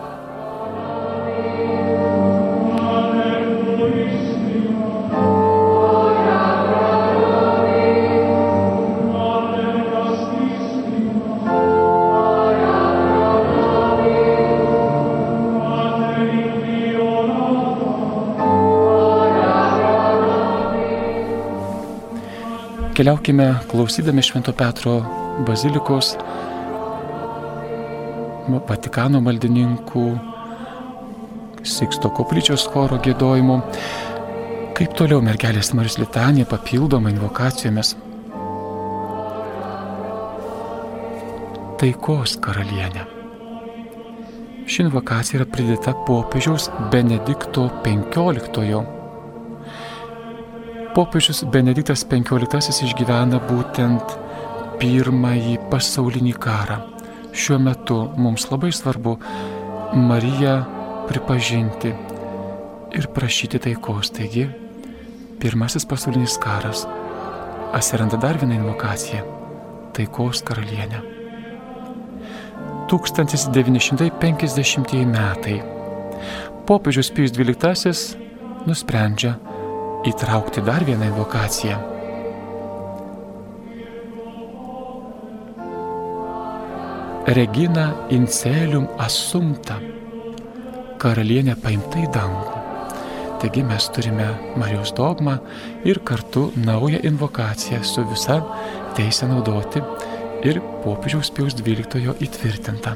Keliaukime 22.99 23.55
klausydami 23.71 24.19
Švento 24.21 24.51
Petro 24.51 24.97
bazilikos, 25.47 26.17
Vatikano 28.67 29.21
maldininkų, 29.23 30.03
Siksto 31.63 32.11
koplyčios 32.11 32.67
choro 32.73 32.99
gėdojimo, 32.99 33.61
kaip 34.75 34.99
toliau 34.99 35.23
mergelės 35.23 35.71
Marijos 35.71 35.95
litanija 36.03 36.51
papildoma 36.51 37.15
invokacijomis. 37.15 37.95
Taikos 41.79 42.35
karalienė. 42.43 43.07
Ši 44.67 44.89
invokacija 44.89 45.39
yra 45.39 45.51
pridėta 45.55 45.95
popiežiaus 46.03 46.67
Benedikto 46.91 47.69
XV 47.79 48.98
popiežius 50.99 51.47
Benediktas 51.47 52.01
XV 52.03 52.43
išgyvena 52.83 53.39
būtent 53.47 54.03
pirmąjį 54.81 55.53
pasaulinį 55.71 56.33
karą. 56.43 56.75
Šiuo 57.31 57.55
metu 57.63 58.11
mums 58.19 58.43
labai 58.51 58.75
svarbu 58.75 59.15
Mariją 59.95 60.59
pripažinti 61.07 61.95
ir 62.99 63.07
prašyti 63.15 63.63
taikos. 63.63 64.11
Taigi, 64.11 64.43
pirmasis 65.39 65.87
pasaulinis 65.87 66.35
karas. 66.43 66.83
Atsiranda 67.71 68.19
dar 68.19 68.35
viena 68.41 68.59
invokacija- 68.59 69.23
taikos 69.95 70.43
karalienė. 70.43 70.99
1950 72.91 75.05
metai. 75.05 75.63
Popiežius 76.67 77.09
Pijus 77.13 77.31
XII 77.31 78.17
nusprendžia 78.67 79.39
įtraukti 80.07 80.61
dar 80.61 80.85
vieną 80.85 81.05
invokaciją. 81.11 81.77
Regina 87.27 87.93
Incelium 88.09 88.87
Assumpta. 88.97 89.79
Karalienė 90.99 91.55
paimta 91.61 91.99
į 92.01 92.07
dangų. 92.15 92.55
Taigi 93.39 93.63
mes 93.63 93.89
turime 93.95 94.27
Marijos 94.59 94.91
dogmą 94.97 95.37
ir 95.87 95.97
kartu 96.03 96.51
naują 96.57 96.99
invokaciją 97.11 97.83
su 97.83 98.03
visa 98.09 98.37
teisė 98.97 99.25
naudoti 99.29 99.79
ir 100.43 100.61
popiežiaus 100.83 101.31
Pijaus 101.31 101.55
XII 101.61 102.13
įtvirtinta. 102.25 102.91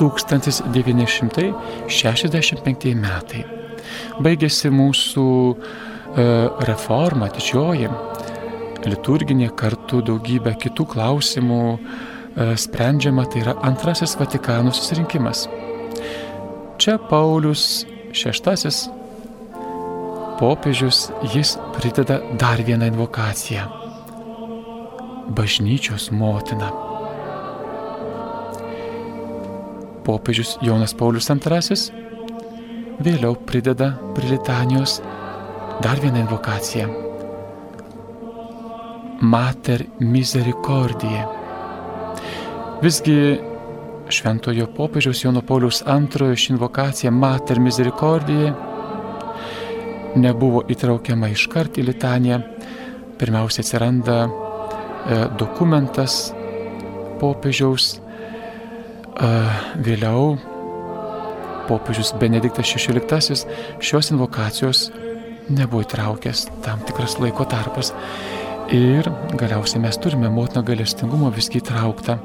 1965 0.00 2.94
metai. 2.96 3.59
Baigėsi 4.22 4.70
mūsų 4.74 5.26
e, 5.50 5.56
reforma 6.68 7.30
didžioji, 7.32 7.90
liturginė 8.86 9.50
kartu 9.56 10.02
daugybė 10.06 10.54
kitų 10.60 10.86
klausimų 10.94 11.62
e, 11.74 11.80
sprendžiama, 12.60 13.26
tai 13.30 13.44
yra 13.44 13.56
antrasis 13.66 14.16
Vatikano 14.20 14.72
susirinkimas. 14.76 15.46
Čia 16.80 16.96
Paulius 17.10 17.84
VI 18.16 18.72
popiežius, 20.40 21.10
jis 21.34 21.58
prideda 21.76 22.16
dar 22.40 22.62
vieną 22.64 22.88
invokaciją 22.88 23.68
bažnyčios 25.30 26.10
motina. 26.10 26.70
Popiežius 30.04 30.58
Jonas 30.62 30.94
Paulius 30.94 31.30
II 31.30 32.09
vėliau 33.04 33.36
prideda 33.48 33.92
prie 34.16 34.32
litanijos 34.34 34.98
dar 35.84 36.00
vieną 36.02 36.24
invokaciją. 36.24 36.88
Mater 39.20 39.84
Misericordiae. 40.00 41.24
Visgi 42.80 43.16
šventojo 44.10 44.66
popiežiaus 44.76 45.24
Jono 45.24 45.42
Paulius 45.46 45.82
II 45.84 46.36
ši 46.36 46.54
invokacija 46.54 47.12
Mater 47.12 47.60
Misericordiae 47.60 48.52
nebuvo 50.16 50.64
įtraukiama 50.72 51.28
iškart 51.34 51.78
į 51.78 51.90
litaniją. 51.92 52.40
Pirmiausia 53.20 53.60
atsiranda 53.60 54.22
E, 55.08 55.16
dokumentas 55.38 56.30
popiežiaus. 57.20 57.96
E, 59.20 59.28
vėliau 59.84 60.36
popiežius 61.70 62.12
Benediktas 62.18 62.74
XVI 62.74 63.46
šios 63.80 64.10
invokacijos 64.10 64.90
nebuvo 65.50 65.82
įtraukęs 65.86 66.48
tam 66.64 66.82
tikras 66.86 67.18
laiko 67.22 67.46
tarpas. 67.48 67.92
Ir 68.74 69.08
galiausiai 69.34 69.82
mes 69.82 69.98
turime 69.98 70.30
motiną 70.30 70.62
galestingumo 70.66 71.30
visgi 71.34 71.58
įtrauktą, 71.58 72.18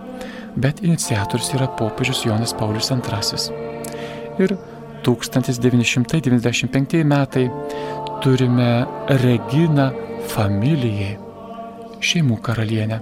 bet 0.62 0.84
iniciatorius 0.86 1.54
yra 1.58 1.68
popiežius 1.80 2.26
Jonas 2.28 2.54
Paulius 2.54 2.92
II. 2.94 3.02
Ir 4.46 4.58
1995 5.06 7.04
metai 7.04 7.50
turime 8.22 8.86
Reginą 9.24 9.92
familijai 10.30 11.18
šeimų 12.06 12.38
karalienė, 12.46 13.00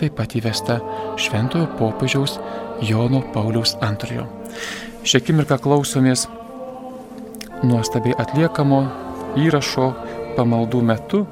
taip 0.00 0.16
pat 0.16 0.36
įvesta 0.38 0.80
šventojo 1.20 1.66
popiežiaus 1.78 2.38
Jono 2.88 3.20
Pauliaus 3.34 3.76
II. 3.82 4.24
Šią 5.08 5.22
akimirką 5.22 5.56
klausomės 5.64 6.26
nuostabiai 7.64 8.12
atliekamo 8.20 8.82
įrašo 9.40 9.86
pamaldų 10.36 10.82
metu. 10.84 11.22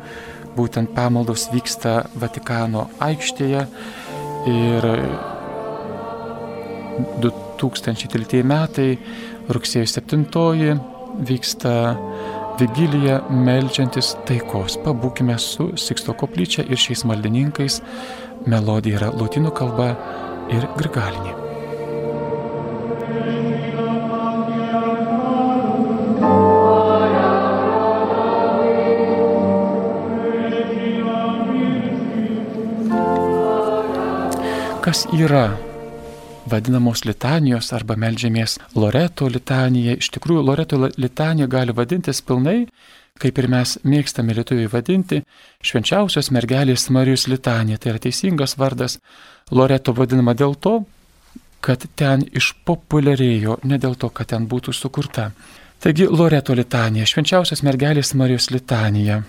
Būtent 0.56 0.94
pamaldos 0.96 1.50
vyksta 1.52 2.06
Vatikano 2.16 2.86
aikštėje 3.04 3.66
ir 4.48 4.88
2003 7.20 8.40
metai 8.48 8.90
rugsėjo 9.52 9.92
7 9.98 10.24
vyksta 11.28 11.76
Vigilija 12.56 13.20
melžiantis 13.28 14.14
taikos. 14.24 14.80
Pabūkime 14.88 15.36
su 15.36 15.74
Siksto 15.76 16.16
koplyčia 16.16 16.64
ir 16.64 16.80
šiais 16.80 17.04
maldininkais. 17.04 17.82
Melodija 18.48 19.02
yra 19.02 19.12
lotynų 19.12 19.52
kalba 19.52 19.92
ir 20.48 20.64
grigalinė. 20.80 21.45
Kas 34.86 35.02
yra 35.10 35.50
vadinamos 36.50 37.00
litanijos 37.02 37.72
arba 37.74 37.96
melžiamės 37.98 38.56
Loreto 38.78 39.26
litanija. 39.30 39.96
Iš 39.98 40.12
tikrųjų, 40.14 40.44
Loreto 40.46 40.78
litanija 40.78 41.48
gali 41.50 41.74
vadintis 41.74 42.22
pilnai, 42.22 42.68
kaip 43.18 43.38
ir 43.38 43.48
mes 43.50 43.76
mėgstame 43.82 44.34
lietuviai 44.38 44.70
vadinti, 44.70 45.22
švenčiausios 45.58 46.30
mergelės 46.34 46.86
Marijos 46.94 47.26
litanija. 47.30 47.78
Tai 47.82 47.94
yra 47.94 48.02
teisingas 48.06 48.54
vardas. 48.58 48.98
Loreto 49.50 49.94
vadinama 49.94 50.34
dėl 50.38 50.54
to, 50.54 50.80
kad 51.64 51.86
ten 51.98 52.24
išpopuliarėjo, 52.36 53.60
ne 53.64 53.78
dėl 53.82 53.96
to, 53.98 54.10
kad 54.10 54.30
ten 54.32 54.46
būtų 54.50 54.74
sukurta. 54.76 55.30
Taigi 55.82 56.06
Loreto 56.08 56.54
litanija, 56.56 57.06
švenčiausios 57.08 57.62
mergelės 57.66 58.14
Marijos 58.16 58.48
litanija. 58.50 59.22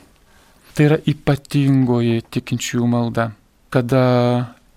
Tai 0.73 0.85
yra 0.85 0.97
ypatingoji 1.09 2.21
tikinčiųjų 2.31 2.87
malda, 2.87 3.31
kada 3.73 4.03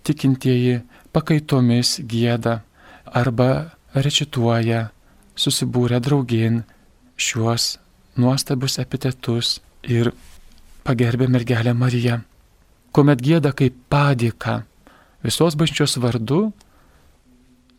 tikintieji 0.09 0.81
pakaitomis 1.13 1.99
gėda 2.09 2.61
arba 3.05 3.51
recituoja 3.95 4.89
susibūrę 5.39 6.01
draugin 6.03 6.63
šiuos 7.21 7.77
nuostabius 8.21 8.79
epitetus 8.83 9.59
ir 9.85 10.13
pagerbė 10.85 11.29
mergelę 11.31 11.75
Mariją, 11.77 12.21
kuomet 12.93 13.23
gėda 13.23 13.53
kaip 13.57 13.77
padėka 13.93 14.63
visos 15.25 15.57
bažnyčios 15.59 15.99
vardu 16.03 16.49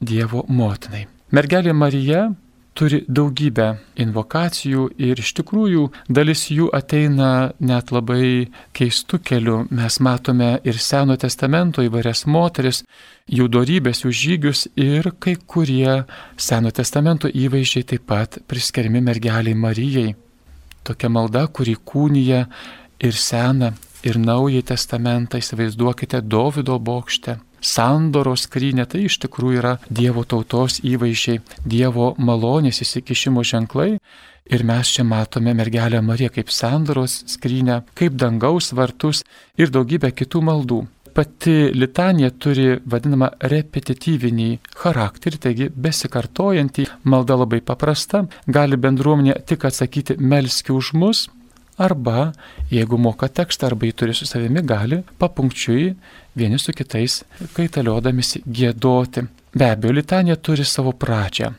Dievo 0.01 0.45
motinai. 0.49 1.05
Mergelė 1.31 1.73
Marija 1.77 2.31
turi 2.77 3.01
daugybę 3.07 3.67
invokacijų 3.99 4.87
ir 4.99 5.19
iš 5.21 5.33
tikrųjų 5.37 5.83
dalis 6.09 6.45
jų 6.51 6.69
ateina 6.73 7.51
net 7.59 7.91
labai 7.91 8.47
keistų 8.77 9.19
kelių. 9.27 9.57
Mes 9.75 9.99
matome 9.99 10.53
ir 10.67 10.79
Seno 10.79 11.17
testamento 11.19 11.83
įvairias 11.85 12.25
moteris, 12.25 12.81
jų 13.27 13.49
darybės, 13.51 14.03
jų 14.05 14.13
žygius 14.23 14.65
ir 14.79 15.11
kai 15.19 15.35
kurie 15.35 16.01
Seno 16.37 16.71
testamento 16.71 17.29
įvaizdžiai 17.29 17.87
taip 17.93 18.07
pat 18.09 18.41
priskiriami 18.47 19.03
mergeliai 19.03 19.55
Marijai. 19.55 20.15
Tokia 20.83 21.11
malda, 21.13 21.45
kuri 21.47 21.75
kūnyje 21.77 22.45
ir 23.05 23.13
Seną, 23.13 23.75
ir 24.01 24.17
Naująjį 24.17 24.65
testamentą, 24.73 25.37
įsivaizduokite 25.37 26.23
Davido 26.25 26.79
bokšte 26.81 27.37
sandoros 27.61 28.47
skrynė, 28.47 28.87
tai 28.89 29.05
iš 29.07 29.19
tikrųjų 29.25 29.61
yra 29.61 29.77
Dievo 29.89 30.25
tautos 30.25 30.79
įvaizdžiai, 30.83 31.41
Dievo 31.65 32.11
malonės 32.17 32.81
įsikišimo 32.85 33.45
ženklai. 33.45 33.95
Ir 34.51 34.63
mes 34.67 34.89
čia 34.89 35.05
matome 35.07 35.53
mergelę 35.55 36.01
Mariją 36.01 36.31
kaip 36.33 36.49
sandoros 36.51 37.21
skrynę, 37.29 37.83
kaip 37.95 38.17
dangaus 38.17 38.71
vartus 38.73 39.21
ir 39.55 39.69
daugybę 39.71 40.11
kitų 40.11 40.41
maldų. 40.43 40.81
Pati 41.13 41.53
litanija 41.75 42.31
turi 42.39 42.77
vadinamą 42.87 43.33
repetityvinį 43.51 44.49
charakterį, 44.79 45.39
taigi 45.43 45.67
besikartojantį, 45.75 46.87
malda 47.03 47.35
labai 47.41 47.59
paprasta, 47.67 48.23
gali 48.47 48.79
bendruomenė 48.79 49.35
tik 49.45 49.67
atsakyti 49.67 50.15
melski 50.17 50.71
už 50.71 50.93
mus, 50.95 51.25
arba, 51.81 52.31
jeigu 52.71 52.97
moka 52.97 53.27
tekstą 53.27 53.71
arba 53.71 53.89
jį 53.89 53.95
turi 53.97 54.15
su 54.15 54.27
savimi, 54.29 54.63
gali 54.63 55.01
papunkčiui 55.19 55.91
vieni 56.35 56.59
su 56.59 56.73
kitais 56.73 57.21
kaitaliodamisi 57.55 58.43
gėdoti. 58.45 59.25
Be 59.53 59.67
abejo, 59.71 59.93
litanija 59.93 60.35
turi 60.35 60.65
savo 60.65 60.93
pradžią. 60.95 61.51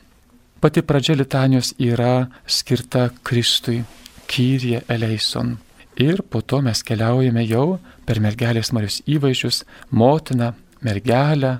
Pati 0.63 0.81
pradžia 0.81 1.15
litanijos 1.19 1.73
yra 1.77 2.27
skirta 2.47 3.09
Kristui, 3.23 3.83
Kyrie 4.27 4.81
eleison. 4.87 5.57
Ir 5.99 6.23
po 6.29 6.41
to 6.41 6.61
mes 6.61 6.81
keliaujame 6.81 7.43
jau 7.45 7.79
per 8.05 8.21
mergelės 8.23 8.71
Marijos 8.73 9.01
įvaizdžius- 9.05 9.63
motiną, 10.01 10.53
mergelę, 10.81 11.59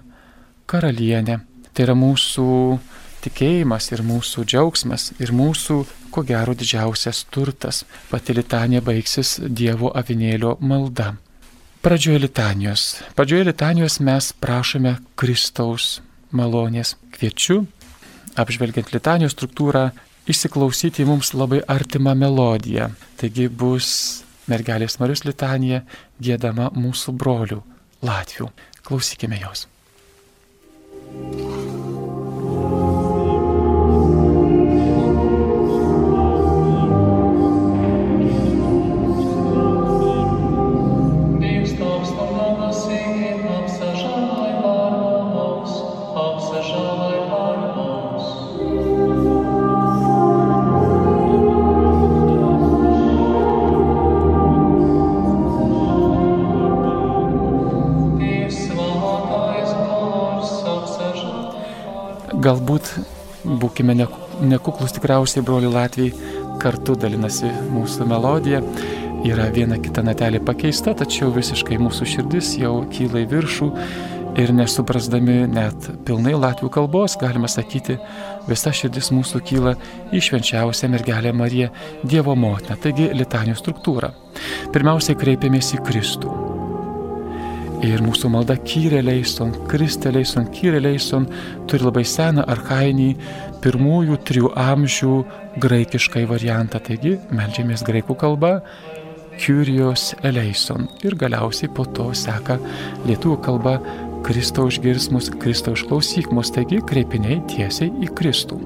karalienę. 0.66 1.42
Tai 1.74 1.84
yra 1.84 1.94
mūsų 1.94 2.80
tikėjimas 3.24 3.92
ir 3.92 4.02
mūsų 4.04 4.46
džiaugsmas 4.46 5.12
ir 5.20 5.32
mūsų, 5.32 5.86
ko 6.12 6.24
gero, 6.24 6.54
didžiausias 6.54 7.26
turtas. 7.30 7.84
Pati 8.10 8.34
litanija 8.34 8.82
baigsis 8.82 9.40
Dievo 9.40 9.92
avinėlio 9.94 10.58
malda. 10.62 11.16
Pradžioje 11.84 12.20
litanijos. 12.20 13.04
Pradžioje 13.16 13.44
litanijos 13.44 14.00
mes 14.00 14.30
prašome 14.40 14.94
Kristaus 15.20 16.00
malonės. 16.32 16.94
Kviečiu, 17.12 17.66
apžvelgiant 18.40 18.94
litanijos 18.96 19.36
struktūrą, 19.36 19.90
įsiklausyti 20.24 21.04
mums 21.04 21.34
labai 21.36 21.60
artimą 21.68 22.16
melodiją. 22.16 22.88
Taigi 23.20 23.50
bus 23.52 23.90
mergelės 24.48 24.96
Marijos 25.04 25.28
litanija 25.28 25.84
gėdama 26.24 26.72
mūsų 26.72 27.18
brolių 27.20 27.60
Latvių. 28.00 28.48
Klausykime 28.88 29.44
jos. 29.44 29.68
thank 31.14 31.36
you 31.36 31.93
Galbūt 62.44 62.90
būkime 63.62 63.94
nekuklus 63.96 64.92
tikriausiai, 64.98 65.44
broli 65.48 65.70
Latvijai, 65.72 66.12
kartu 66.60 66.98
dalinasi 67.00 67.48
mūsų 67.72 68.08
melodija. 68.10 68.60
Yra 69.24 69.46
viena 69.56 69.78
kita 69.80 70.04
natelė 70.04 70.42
pakeista, 70.44 70.92
tačiau 71.00 71.32
visiškai 71.32 71.80
mūsų 71.80 72.10
širdis 72.16 72.58
jau 72.60 72.82
kyla 72.92 73.24
į 73.24 73.30
viršų 73.32 73.70
ir 74.44 74.52
nesuprasdami 74.58 75.38
net 75.54 75.88
pilnai 76.04 76.34
latvių 76.36 76.72
kalbos, 76.74 77.16
galima 77.22 77.48
sakyti, 77.48 77.96
visa 78.50 78.76
širdis 78.76 79.14
mūsų 79.16 79.44
kyla 79.48 79.78
į 80.12 80.24
švenčiausią 80.28 80.92
mergelę 80.92 81.32
Mariją, 81.32 81.72
Dievo 82.04 82.36
motiną, 82.36 82.76
taigi 82.76 83.14
litanijų 83.16 83.62
struktūra. 83.62 84.12
Pirmiausiai 84.76 85.16
kreipiamės 85.16 85.78
į 85.78 85.86
Kristų. 85.88 86.43
Ir 87.84 88.00
mūsų 88.00 88.30
malda 88.32 88.56
kyreleison, 88.64 89.52
kristeleison, 89.68 90.46
kyreleison 90.56 91.26
turi 91.68 91.84
labai 91.84 92.06
seną 92.08 92.46
archainį 92.54 93.10
pirmųjų 93.64 94.20
trijų 94.28 94.52
amžių 94.60 95.18
graikiškai 95.64 96.24
variantą. 96.30 96.80
Taigi 96.84 97.18
melžiamės 97.36 97.84
graikų 97.88 98.16
kalba, 98.24 98.54
Kyrios 99.34 100.12
eleison. 100.24 100.86
Ir 101.04 101.18
galiausiai 101.18 101.72
po 101.74 101.84
to 101.90 102.12
seka 102.16 102.60
lietuvių 103.08 103.38
kalba 103.44 103.78
Kristaus 104.24 104.78
išgirs 104.78 105.10
mus, 105.12 105.28
Kristaus 105.42 105.82
išklausyk 105.82 106.32
mus, 106.32 106.54
taigi 106.56 106.80
kreipiniai 106.88 107.42
tiesiai 107.52 107.90
į 108.06 108.12
Kristų. 108.16 108.60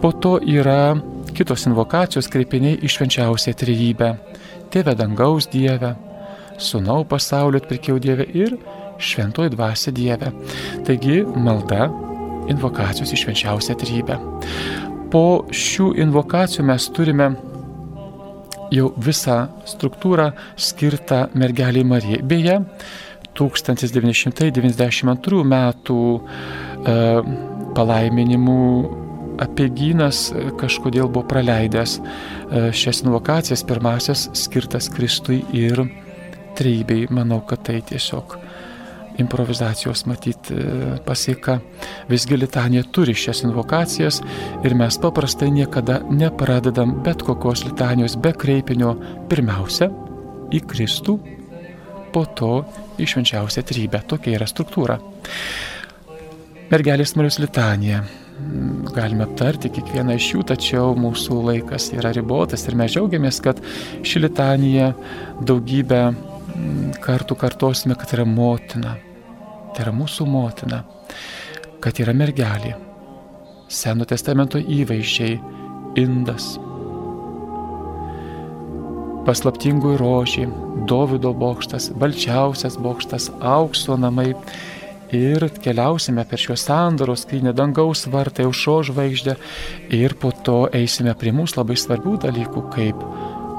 Po 0.00 0.14
to 0.16 0.38
yra 0.40 0.94
kitos 1.36 1.66
invokacijos 1.68 2.30
kreipiniai 2.32 2.78
išvenčiausią 2.86 3.52
trejybę. 3.58 4.14
Tėve 4.72 4.94
dangaus 4.96 5.50
Dieve, 5.52 5.92
Sūnau 6.58 7.04
pasaulio 7.08 7.60
atpirkėjau 7.62 7.98
Dievę 8.02 8.26
ir 8.34 8.56
šventoji 8.98 9.50
dvasia 9.54 9.92
Dievę. 9.94 10.32
Taigi 10.86 11.22
malda, 11.38 11.86
invokacijos 12.50 13.12
į 13.14 13.16
švenčiausią 13.22 13.74
trybę. 13.78 14.18
Po 15.12 15.44
šių 15.54 15.92
invokacijų 16.04 16.62
mes 16.68 16.88
turime 16.92 17.26
jau 18.74 18.90
visą 19.00 19.46
struktūrą 19.68 20.32
skirtą 20.60 21.28
mergeliai 21.38 21.84
Marijai. 21.88 22.22
Beje, 22.28 22.56
1992 23.38 25.44
metų 25.46 26.00
e, 26.18 26.20
palaiminimų 27.78 28.62
apiegynas 29.38 30.32
kažkodėl 30.58 31.06
buvo 31.06 31.22
praleidęs 31.30 31.98
e, 31.98 32.02
šias 32.74 33.02
invokacijas, 33.04 33.62
pirmasis 33.66 34.28
skirtas 34.36 34.88
Kristui 34.92 35.44
ir 35.54 35.84
trejybei, 36.58 37.06
manau, 37.14 37.40
kad 37.46 37.62
tai 37.68 37.80
tiesiog 37.86 38.36
improvizacijos 39.18 40.04
matyti 40.06 40.54
e, 40.54 40.98
pasieka. 41.06 41.58
Visgi 42.10 42.38
litanija 42.38 42.84
turi 42.94 43.14
šias 43.14 43.42
invokacijas 43.46 44.20
ir 44.64 44.76
mes 44.78 44.98
paprastai 45.02 45.50
niekada 45.54 46.00
nepradedam 46.10 47.00
bet 47.04 47.22
kokios 47.26 47.64
litanijos 47.66 48.16
be 48.22 48.32
kreipinio 48.32 48.94
pirmiausia 49.30 49.90
į 50.54 50.62
Kristų, 50.70 51.18
po 52.12 52.24
to 52.38 52.52
į 52.98 53.08
švenčiausią 53.10 53.66
trybę. 53.66 54.00
Tokia 54.08 54.38
yra 54.38 54.46
struktūra. 54.48 54.98
Mergelės 56.68 57.14
Marijos 57.16 57.40
litanija. 57.42 58.02
Galime 58.94 59.24
aptarti 59.26 59.70
kiekvieną 59.74 60.14
iš 60.14 60.28
jų, 60.30 60.44
tačiau 60.46 60.92
mūsų 60.94 61.40
laikas 61.48 61.88
yra 61.96 62.12
ribotas 62.14 62.68
ir 62.68 62.76
mes 62.78 62.92
džiaugiamės, 62.94 63.40
kad 63.42 63.58
ši 64.06 64.22
litanija 64.22 64.92
daugybę 65.42 66.02
kartų 67.04 67.36
kartosime, 67.38 67.96
kad 67.98 68.12
yra 68.16 68.26
motina. 68.28 68.96
Tai 69.74 69.84
yra 69.86 69.92
mūsų 69.94 70.26
motina, 70.28 70.82
kad 71.84 72.00
yra 72.02 72.14
mergelė. 72.16 72.74
Seno 73.68 74.06
testamento 74.08 74.58
įvaizdžiai- 74.58 75.36
indas, 76.04 76.56
paslaptingųjų 79.28 79.98
rožiai, 80.00 80.48
Dovido 80.88 81.34
bokštas, 81.36 81.90
balčiausias 82.00 82.78
bokštas, 82.80 83.30
aukso 83.40 83.96
namai. 83.96 84.34
Ir 85.12 85.48
keliausime 85.64 86.24
per 86.28 86.38
šios 86.38 86.66
sandaros 86.68 87.24
skrynę 87.24 87.54
dangaus 87.56 88.06
vartai, 88.12 88.44
aušo 88.44 88.82
žvaigždę 88.90 89.36
ir 89.96 90.14
po 90.20 90.32
to 90.44 90.68
eisime 90.72 91.14
prie 91.14 91.32
mūsų 91.32 91.62
labai 91.62 91.76
svarbių 91.80 92.18
dalykų, 92.26 92.64
kaip 92.74 93.04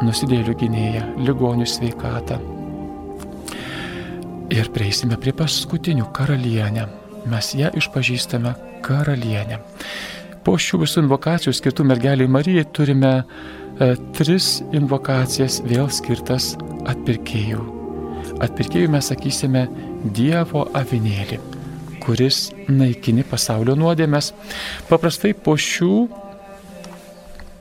nusidėlių 0.05 0.55
gynėja, 0.61 1.03
ligonių 1.25 1.65
sveikata, 1.65 2.37
Ir 4.49 4.65
prieisime 4.73 5.13
prie 5.21 5.29
paskutinių 5.37 6.07
karalienę. 6.15 6.87
Mes 7.29 7.51
ją 7.53 7.69
išpažįstame 7.77 8.55
karalienę. 8.81 9.59
Po 10.41 10.55
šių 10.57 10.79
visų 10.83 11.03
invokacijų 11.03 11.53
skirtų 11.53 11.85
mergeliai 11.85 12.31
Marijai 12.31 12.63
turime 12.73 13.11
e, 13.19 13.91
tris 14.17 14.63
invokacijas 14.73 15.59
vėl 15.67 15.91
skirtas 15.93 16.55
atpirkėjų. 16.89 17.61
Atpirkėjų 18.41 18.89
mes 18.95 19.11
sakysime 19.11 19.67
Dievo 20.17 20.63
avinėlį, 20.79 21.37
kuris 22.01 22.47
naikini 22.71 23.27
pasaulio 23.27 23.77
nuodėmės. 23.77 24.31
Paprastai 24.89 25.35
po 25.37 25.53
šių 25.59 25.93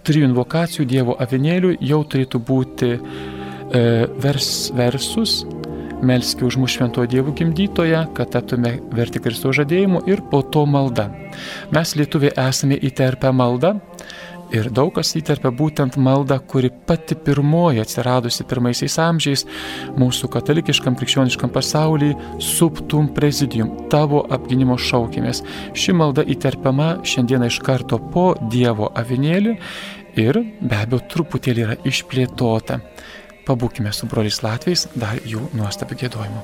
trijų 0.09 0.31
invokacijų 0.31 0.89
Dievo 0.89 1.21
avinėlių 1.21 1.77
jau 1.85 2.01
turėtų 2.09 2.41
būti 2.49 2.95
e, 2.97 3.01
vers, 4.25 4.71
versus 4.73 5.43
melski 6.03 6.47
už 6.47 6.59
mūsų 6.61 6.79
šventojo 6.79 7.11
dievų 7.13 7.35
gimdytoje, 7.41 8.05
kad 8.17 8.33
taptume 8.35 8.77
verti 8.95 9.23
Kristo 9.23 9.53
žadėjimu 9.55 10.05
ir 10.11 10.23
po 10.31 10.43
to 10.43 10.65
malda. 10.69 11.09
Mes 11.75 11.95
lietuviai 11.99 12.35
esame 12.49 12.79
įterpę 12.79 13.33
maldą 13.35 13.77
ir 14.55 14.71
daug 14.73 14.91
kas 14.97 15.13
įterpia 15.19 15.51
būtent 15.55 15.99
maldą, 16.01 16.39
kuri 16.51 16.71
pati 16.89 17.17
pirmoji 17.25 17.83
atsiradusi 17.83 18.47
pirmaisiais 18.49 18.97
amžiais 19.03 19.45
mūsų 20.01 20.31
katalikiškam 20.33 20.97
krikščioniškam 20.99 21.53
pasaulyje 21.53 22.17
subtum 22.43 23.11
prezidium, 23.17 23.75
tavo 23.93 24.25
apginimo 24.35 24.79
šaukimės. 24.81 25.43
Ši 25.77 25.97
malda 26.01 26.25
įterpiama 26.25 26.99
šiandieną 27.05 27.53
iš 27.53 27.61
karto 27.65 28.01
po 28.13 28.31
Dievo 28.53 28.93
avinėlį 28.97 29.57
ir 30.19 30.43
be 30.61 30.83
abejo 30.83 31.05
truputėlį 31.13 31.67
yra 31.67 31.79
išplėtota. 31.89 32.81
Pabūkime 33.49 33.89
su 33.97 34.05
broliais 34.05 34.43
Latviais 34.45 34.83
dar 34.93 35.17
jų 35.25 35.47
nuostabių 35.57 35.97
gėdojimų. 36.03 36.41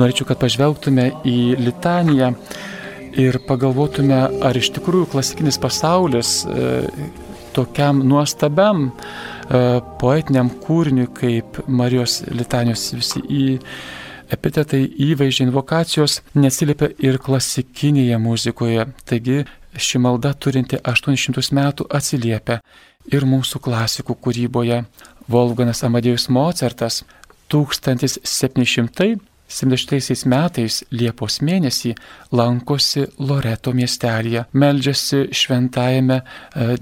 Norėčiau, 0.00 0.24
kad 0.30 0.40
pažvelgtume 0.40 1.10
į 1.28 1.36
litaniją 1.60 2.30
ir 3.20 3.36
pagalvotume, 3.44 4.22
ar 4.40 4.56
iš 4.56 4.70
tikrųjų 4.78 5.10
klasikinis 5.12 5.60
pasaulis 5.60 6.38
e, 6.46 6.86
tokiam 7.52 8.00
nuostabiam 8.08 8.86
e, 8.88 9.29
poetiniam 10.00 10.50
kūriniui 10.62 11.08
kaip 11.14 11.58
Marijos 11.66 12.22
litanijos 12.30 12.92
visi 12.94 13.20
į 13.26 13.58
epitetai, 14.30 14.84
įvaizdžiai, 15.10 15.48
invokacijos 15.48 16.20
neatsiliepia 16.38 16.92
ir 17.02 17.18
klasikinėje 17.22 18.18
muzikoje. 18.22 18.86
Taigi 19.04 19.42
ši 19.76 19.98
malda 20.02 20.32
turinti 20.34 20.76
800 20.78 21.52
metų 21.56 21.86
atsiliepia 21.90 22.60
ir 23.10 23.24
mūsų 23.26 23.60
klasikų 23.64 24.14
kūryboje. 24.22 24.84
Volganas 25.30 25.84
Amadėjus 25.86 26.28
Mozartas 26.30 27.04
1770 27.50 29.18
metais 30.30 30.84
Liepos 30.90 31.40
mėnesį 31.42 31.94
lankosi 32.34 33.06
Loreto 33.18 33.72
miestelėje, 33.74 34.44
meldžiasi 34.52 35.28
šventajame 35.34 36.20
e, 36.20 36.24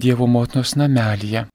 Dievo 0.01 0.27
motinos 0.29 0.77
namelyje. 0.77 1.47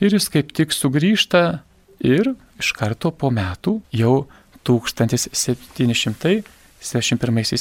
Ir 0.00 0.16
jis 0.16 0.32
kaip 0.32 0.56
tik 0.56 0.72
sugrįžta 0.72 1.60
ir 2.00 2.32
iš 2.60 2.72
karto 2.76 3.10
po 3.12 3.30
metų 3.32 3.80
jau 3.92 4.26
1771 4.64 6.44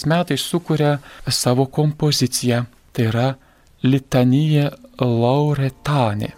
metais 0.08 0.42
sukuria 0.42 1.00
savo 1.28 1.66
kompoziciją, 1.66 2.66
tai 2.94 3.04
yra 3.12 3.36
litanija 3.84 4.72
lauretanė. 5.00 6.30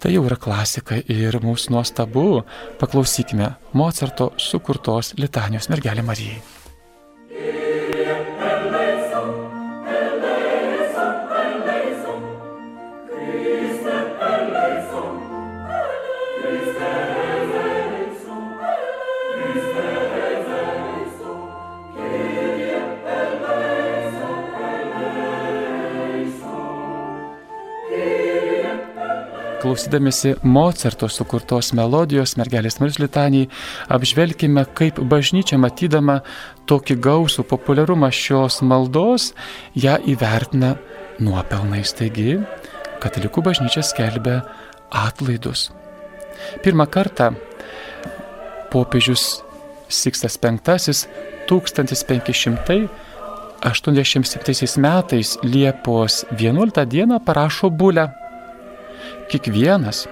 Tai 0.00 0.12
jau 0.14 0.22
yra 0.24 0.36
klasika 0.40 0.96
ir 1.12 1.36
mūsų 1.44 1.70
nuostabu, 1.74 2.42
paklausykime 2.80 3.48
Mozarto 3.76 4.32
sukurtos 4.40 5.12
litanijos 5.20 5.68
mergelė 5.72 6.02
Marijai. 6.04 6.40
Klausydamėsi 29.60 30.36
Mozarto 30.46 31.08
sukurtos 31.12 31.74
melodijos 31.76 32.36
mergelės 32.40 32.80
Marijos 32.80 33.00
litanijai, 33.02 33.50
apžvelgime, 33.92 34.64
kaip 34.78 34.94
bažnyčia 35.10 35.56
matydama 35.60 36.16
tokį 36.70 36.94
gausų 37.04 37.42
populiarumą 37.50 38.08
šios 38.14 38.54
maldos, 38.66 39.22
ją 39.74 39.98
įvertina 40.08 40.70
nuopelnais. 41.20 41.92
Taigi, 41.96 42.38
katalikų 43.02 43.40
bažnyčia 43.50 43.82
skelbia 43.86 44.36
atlaidus. 44.90 45.60
Pirmą 46.64 46.86
kartą 46.90 47.26
popiežius 48.72 49.42
Sikstas 49.90 50.38
V 50.38 50.54
1587 50.62 52.88
metais 54.78 55.38
Liepos 55.42 56.24
11 56.30 56.86
dieną 56.86 57.20
parašo 57.20 57.70
bulę 57.70 58.19
kiekvienas, 59.30 60.08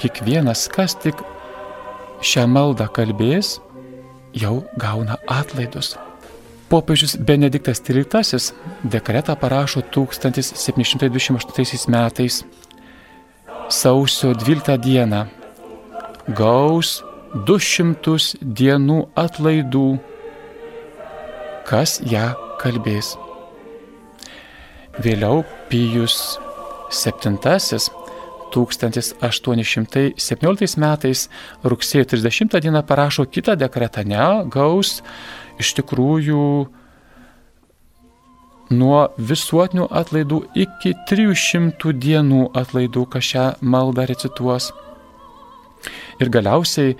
kiekvienas, 0.00 0.68
kas 0.72 0.94
tik 1.02 1.16
šią 2.24 2.46
maldą 2.50 2.86
kalbės, 2.94 3.58
jau 4.36 4.62
gauna 4.78 5.16
atlaidus. 5.28 5.96
Popiežius 6.70 7.16
Benediktas 7.18 7.82
XIII 7.82 8.54
dekretą 8.84 9.36
parašo 9.36 9.82
1728 9.82 11.88
metais 11.90 12.44
sausio 13.68 14.34
12 14.34 14.78
dieną. 14.78 15.26
Gaus 16.28 17.02
200 17.46 18.36
dienų 18.42 19.08
atlaidų, 19.18 19.98
kas 21.66 22.00
ją 22.06 22.34
kalbės. 22.62 23.16
Vėliau 25.02 25.42
Pijus 25.70 26.38
VII 26.90 27.99
1817 28.56 30.76
metais 30.80 31.28
rugsėjo 31.64 32.04
30 32.14 32.60
dieną 32.66 32.82
parašo 32.86 33.24
kitą 33.26 33.56
dekretą, 33.60 34.04
ne, 34.04 34.44
gaus 34.50 35.02
iš 35.60 35.74
tikrųjų 35.80 36.66
nuo 38.70 39.08
visuotinių 39.18 39.86
atlaidų 40.02 40.38
iki 40.66 40.90
300 41.10 41.92
dienų 42.04 42.42
atlaidų, 42.54 43.02
kas 43.10 43.24
šią 43.32 43.46
maldą 43.60 44.02
recituos. 44.10 44.64
Ir 46.20 46.28
galiausiai 46.28 46.96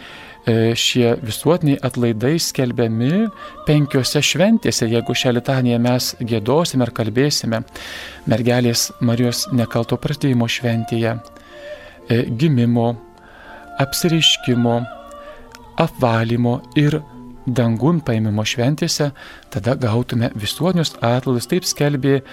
E, 0.48 0.72
šie 0.72 1.18
visuotiniai 1.20 1.76
atlaidai 1.84 2.38
skelbiami 2.40 3.26
penkiose 3.66 4.22
šventėse, 4.24 4.86
jeigu 4.88 5.12
šią 5.12 5.34
litaniją 5.36 5.80
mes 5.84 6.14
gėdosime 6.24 6.86
ar 6.86 6.92
kalbėsime. 6.96 7.60
Mergelės 8.30 8.86
Marijos 9.04 9.44
nekalto 9.52 9.98
prasidėjimo 10.00 10.48
šventėje, 10.48 11.18
gimimo, 12.10 12.92
apsireiškimo, 13.80 14.76
apvalymo 15.80 16.58
ir 16.80 17.00
dangun 17.46 18.00
paėmimo 18.04 18.44
šventėse, 18.46 19.10
tada 19.52 19.74
gautume 19.80 20.30
visuotinius 20.38 20.96
atlaidus, 21.00 21.48
taip 21.50 21.66
skelbė 21.66 22.20
e, 22.20 22.24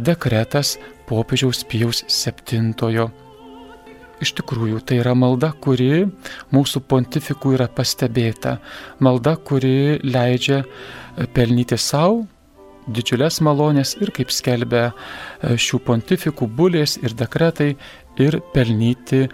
dekretas 0.00 0.76
popiežiaus 1.10 1.64
Pijaus 1.68 2.02
VII 2.08 3.08
Iš 4.16 4.32
tikrųjų, 4.38 4.78
tai 4.80 5.02
yra 5.02 5.12
malda, 5.12 5.50
kuri 5.60 6.06
mūsų 6.54 6.80
pontifikų 6.88 7.52
yra 7.58 7.66
pastebėta. 7.68 8.54
Malda, 9.04 9.34
kuri 9.36 9.98
leidžia 10.00 10.62
e, 10.62 11.26
pelnyti 11.28 11.76
savo 11.76 12.24
didžiulės 12.86 13.40
malonės 13.42 13.96
ir, 14.00 14.12
kaip 14.14 14.30
skelbia 14.32 14.86
e, 14.88 15.56
šių 15.60 15.82
pontifikų 15.84 16.48
bulės 16.48 16.96
ir 17.02 17.12
dekretai, 17.18 17.74
ir 18.22 18.40
pelnyti 18.54 19.26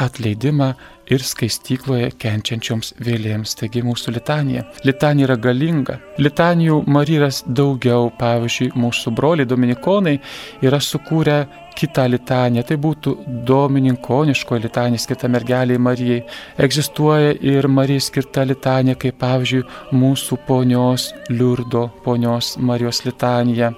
atleidimą 0.00 0.72
ir 1.10 1.22
skaistykloje 1.26 2.12
kenčiančioms 2.22 2.94
vėlėms. 3.02 3.56
Taigi 3.58 3.82
mūsų 3.84 4.14
litanija. 4.14 4.64
Litanija 4.86 5.26
yra 5.26 5.36
galinga. 5.42 5.98
Litanijų 6.22 6.84
Maryras 6.86 7.42
daugiau, 7.46 8.12
pavyzdžiui, 8.20 8.70
mūsų 8.78 9.12
broliai 9.18 9.48
dominikonai 9.50 10.16
yra 10.62 10.78
sukūrę 10.80 11.40
kitą 11.80 12.04
litaniją, 12.12 12.62
tai 12.68 12.76
būtų 12.82 13.14
domininkoniškoji 13.48 14.64
litanija 14.66 15.02
skirta 15.02 15.30
mergeliai 15.32 15.80
Marijai. 15.80 16.20
Egzistuoja 16.60 17.32
ir 17.40 17.68
Marijai 17.68 18.04
skirta 18.04 18.44
litanija, 18.46 18.98
kaip 19.00 19.18
pavyzdžiui, 19.22 19.64
mūsų 19.96 20.38
ponios 20.46 21.10
Liurdo, 21.32 21.88
ponios 22.04 22.54
Marijos 22.60 23.02
litanija. 23.08 23.72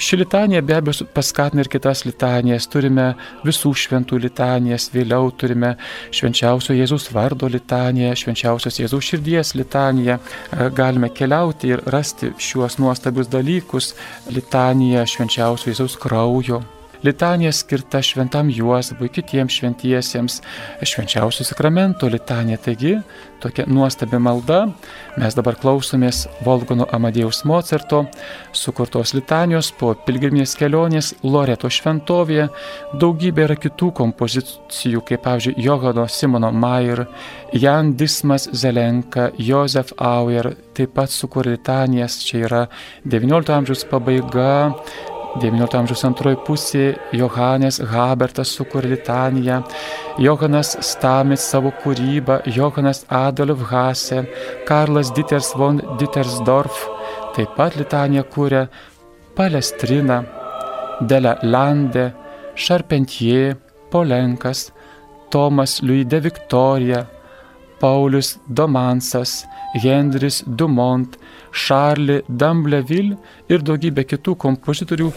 Ši 0.00 0.16
litanija 0.16 0.62
be 0.64 0.74
abejo 0.78 1.04
paskatina 1.12 1.60
ir 1.60 1.68
kitas 1.68 2.06
litanijas. 2.06 2.64
Turime 2.72 3.10
visų 3.44 3.74
šventų 3.82 4.22
litanijas, 4.24 4.88
vėliau 4.94 5.28
turime 5.36 5.74
švenčiausio 6.16 6.78
Jėzus 6.78 7.10
vardo 7.12 7.50
litaniją, 7.52 8.14
švenčiausios 8.16 8.80
Jėzus 8.80 9.12
širdies 9.12 9.52
litaniją. 9.60 10.16
E, 10.16 10.70
galime 10.72 11.12
keliauti 11.12 11.74
ir 11.74 11.84
rasti 11.92 12.32
šiuos 12.40 12.80
nuostabius 12.80 13.28
dalykus. 13.28 13.92
Litanija 14.32 15.04
švenčiausio 15.04 15.74
Jėzus 15.74 16.00
kraujo 16.00 16.64
litanija 17.02 17.52
skirta 17.52 18.02
šventam 18.02 18.50
Juozapui, 18.52 19.08
kitiems 19.12 19.56
šventiesiems, 19.60 20.40
švenčiausių 20.84 21.46
sakramento 21.48 22.08
litanija. 22.10 22.60
Taigi, 22.60 22.96
tokia 23.40 23.64
nuostabi 23.66 24.18
malda. 24.20 24.60
Mes 25.18 25.34
dabar 25.34 25.56
klausomės 25.58 26.26
Volgono 26.44 26.86
Amadėjaus 26.92 27.42
Mozarto 27.48 28.04
sukurtos 28.56 29.14
litanijos 29.16 29.70
po 29.78 29.94
pilgriminės 30.06 30.54
kelionės 30.60 31.12
Loreto 31.24 31.70
šventovėje. 31.72 32.48
Daugybė 33.00 33.46
yra 33.48 33.56
kitų 33.60 33.90
kompozicijų, 34.00 35.04
kaip 35.08 35.24
pavyzdžiui 35.24 35.56
Johano 35.64 36.06
Simono 36.08 36.52
Mayer, 36.52 37.06
Jan 37.52 37.94
Dismas 37.96 38.48
Zelenka, 38.52 39.30
Josef 39.38 39.94
Auer, 39.98 40.52
taip 40.76 40.94
pat 40.98 41.12
sukūrė 41.12 41.56
litanijas, 41.56 42.20
čia 42.24 42.44
yra 42.46 42.66
XIX 43.08 43.56
amžiaus 43.56 43.86
pabaiga, 43.90 44.50
XIX 45.38 45.76
amžiaus 45.78 46.02
antroji 46.08 46.38
pusė 46.46 46.84
Johannes 47.14 47.78
Habertas 47.92 48.50
sukūrė 48.56 48.96
litaniją, 48.96 49.60
Johanas 50.18 50.72
Stamits 50.82 51.44
savo 51.52 51.70
kūrybą, 51.84 52.40
Johanas 52.50 53.04
Adolf 53.08 53.62
Hase, 53.70 54.24
Karlas 54.66 55.12
Dieters 55.14 55.52
von 55.54 55.78
Dietersdorf 56.00 56.82
taip 57.36 57.54
pat 57.56 57.78
litaniją 57.78 58.24
kūrė 58.32 58.64
Palestrina, 59.38 60.20
Dele 61.00 61.36
Lande, 61.42 62.10
Charpentier, 62.56 63.56
Polenkas, 63.90 64.70
Tomas 65.30 65.80
Louis 65.82 66.04
de 66.04 66.20
Victoria, 66.20 67.06
Paulius 67.80 68.38
Domansas, 68.48 69.46
Hendris 69.74 70.42
Dumont, 70.44 71.16
Šarli 71.52 72.20
Dambleville 72.28 73.16
ir 73.50 73.64
daugybė 73.66 74.04
kitų 74.12 74.36
kompozitorių 74.44 75.08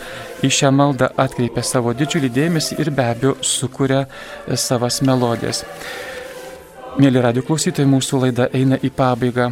į 0.43 0.49
šią 0.57 0.71
maldą 0.73 1.11
atkreipia 1.19 1.63
savo 1.65 1.93
didžiulį 1.97 2.31
dėmesį 2.34 2.79
ir 2.81 2.89
be 2.95 3.05
abejo 3.11 3.36
sukuria 3.41 4.05
savas 4.55 5.01
melodijas. 5.05 5.63
Mėly 6.97 7.21
radio 7.25 7.41
klausytojai, 7.45 7.89
mūsų 7.89 8.19
laida 8.27 8.49
eina 8.53 8.77
į 8.77 8.91
pabaigą. 8.93 9.51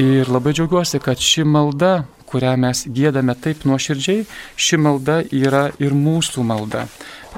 Ir 0.00 0.30
labai 0.32 0.54
džiaugiuosi, 0.56 0.98
kad 1.04 1.20
ši 1.20 1.44
malda, 1.46 2.06
kurią 2.26 2.54
mes 2.58 2.86
gėdame 2.90 3.36
taip 3.38 3.66
nuoširdžiai, 3.68 4.24
ši 4.56 4.78
malda 4.80 5.20
yra 5.30 5.68
ir 5.78 5.92
mūsų 5.94 6.42
malda. 6.48 6.86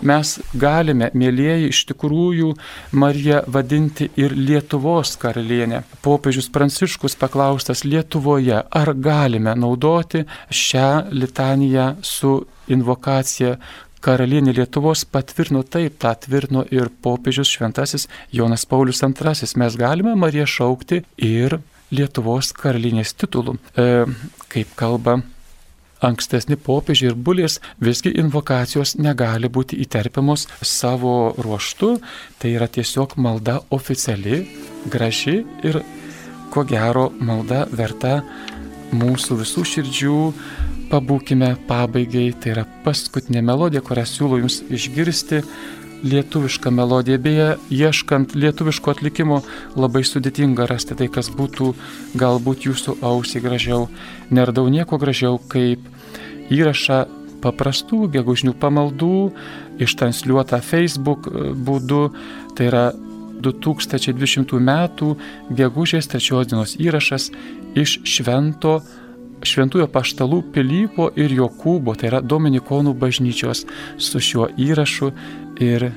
Mes 0.04 0.32
galime, 0.52 1.08
mėlyjeji, 1.16 1.70
iš 1.72 1.82
tikrųjų 1.90 2.52
Mariją 3.00 3.42
vadinti 3.52 4.10
ir 4.20 4.34
Lietuvos 4.36 5.14
karalienę. 5.20 5.82
Popiežius 6.04 6.50
Pranciškus 6.52 7.16
paklaustas 7.16 7.84
Lietuvoje, 7.86 8.60
ar 8.60 8.92
galime 8.94 9.56
naudoti 9.56 10.26
šią 10.50 10.90
litaniją 11.12 11.94
su 12.04 12.38
invokacija 12.68 13.56
karalienė 14.04 14.54
Lietuvos 14.56 15.04
patvirtino 15.10 15.62
taip, 15.64 15.96
tą 16.02 16.12
tvirtino 16.26 16.66
ir 16.70 16.90
popiežius 17.02 17.50
šventasis 17.56 18.06
Jonas 18.32 18.66
Paulius 18.68 19.02
II. 19.02 19.48
Mes 19.62 19.78
galime 19.80 20.14
Mariją 20.18 20.46
šaukti 20.46 21.02
ir 21.16 21.58
Lietuvos 21.90 22.52
karalienės 22.54 23.14
titulų. 23.14 23.56
E, 23.78 24.04
kaip 24.52 24.76
kalba 24.78 25.20
ankstesni 26.04 26.56
popiežiai 26.60 27.10
ir 27.12 27.16
bulės, 27.16 27.60
visgi 27.80 28.12
invokacijos 28.20 28.96
negali 29.00 29.48
būti 29.52 29.78
įterpiamos 29.84 30.46
savo 30.60 31.34
ruoštu, 31.40 31.96
tai 32.40 32.54
yra 32.56 32.68
tiesiog 32.68 33.16
malda 33.16 33.60
oficiali, 33.70 34.42
graži 34.92 35.42
ir 35.64 35.80
ko 36.52 36.64
gero 36.68 37.08
malda 37.20 37.64
verta 37.72 38.20
mūsų 38.94 39.40
visų 39.42 39.66
širdžių. 39.72 40.20
Pabūkime 40.86 41.48
pabaigai, 41.66 42.28
tai 42.38 42.52
yra 42.52 42.62
paskutinė 42.84 43.40
melodija, 43.42 43.82
kurią 43.82 44.04
siūlau 44.06 44.38
jums 44.38 44.60
išgirsti 44.70 45.40
lietuvišką 46.04 46.70
melodiją. 46.70 47.18
Beje, 47.22 47.48
ieškant 47.70 48.34
lietuviško 48.36 48.92
atlikimo 48.92 49.40
labai 49.76 50.04
sudėtinga 50.04 50.66
rasti 50.70 50.96
tai, 50.98 51.08
kas 51.12 51.30
būtų 51.32 51.72
galbūt 52.18 52.66
jūsų 52.68 52.98
ausiai 53.06 53.44
gražiau. 53.44 53.86
Neradau 54.30 54.68
nieko 54.72 54.98
gražiau 55.00 55.40
kaip 55.52 55.84
įrašą 56.52 57.04
paprastų 57.44 58.06
gegužinių 58.14 58.54
pamaldų, 58.60 59.16
ištransliuotą 59.82 60.60
Facebook 60.64 61.28
e, 61.28 61.50
būdu. 61.54 62.02
Tai 62.56 62.68
yra 62.70 62.86
2020 63.44 64.56
m. 64.56 64.72
gegužės 65.52 66.08
3 66.12 66.46
dienos 66.48 66.76
įrašas 66.80 67.30
iš 67.76 68.00
švento 68.08 68.80
Šventųjų 69.46 69.88
paštalų 69.92 70.42
Pilypo 70.54 71.10
ir 71.18 71.34
Jokūbo, 71.36 71.96
tai 71.98 72.10
yra 72.10 72.22
Dominikonų 72.22 72.94
bažnyčios 72.98 73.64
su 73.98 74.22
šiuo 74.22 74.50
įrašu 74.60 75.12
ir 75.64 75.90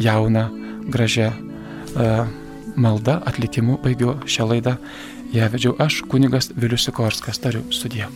jauna, 0.00 0.48
gražia 0.90 1.32
uh, 1.32 2.28
malda 2.76 3.20
atlikimu 3.26 3.78
baigiu 3.84 4.18
šią 4.26 4.50
laidą. 4.52 4.78
Ja 5.34 5.50
vedžiau 5.50 5.74
aš, 5.82 6.04
kunigas 6.10 6.52
Vilius 6.54 6.86
Sikorskas, 6.86 7.42
tariu 7.42 7.66
sudie. 7.74 8.06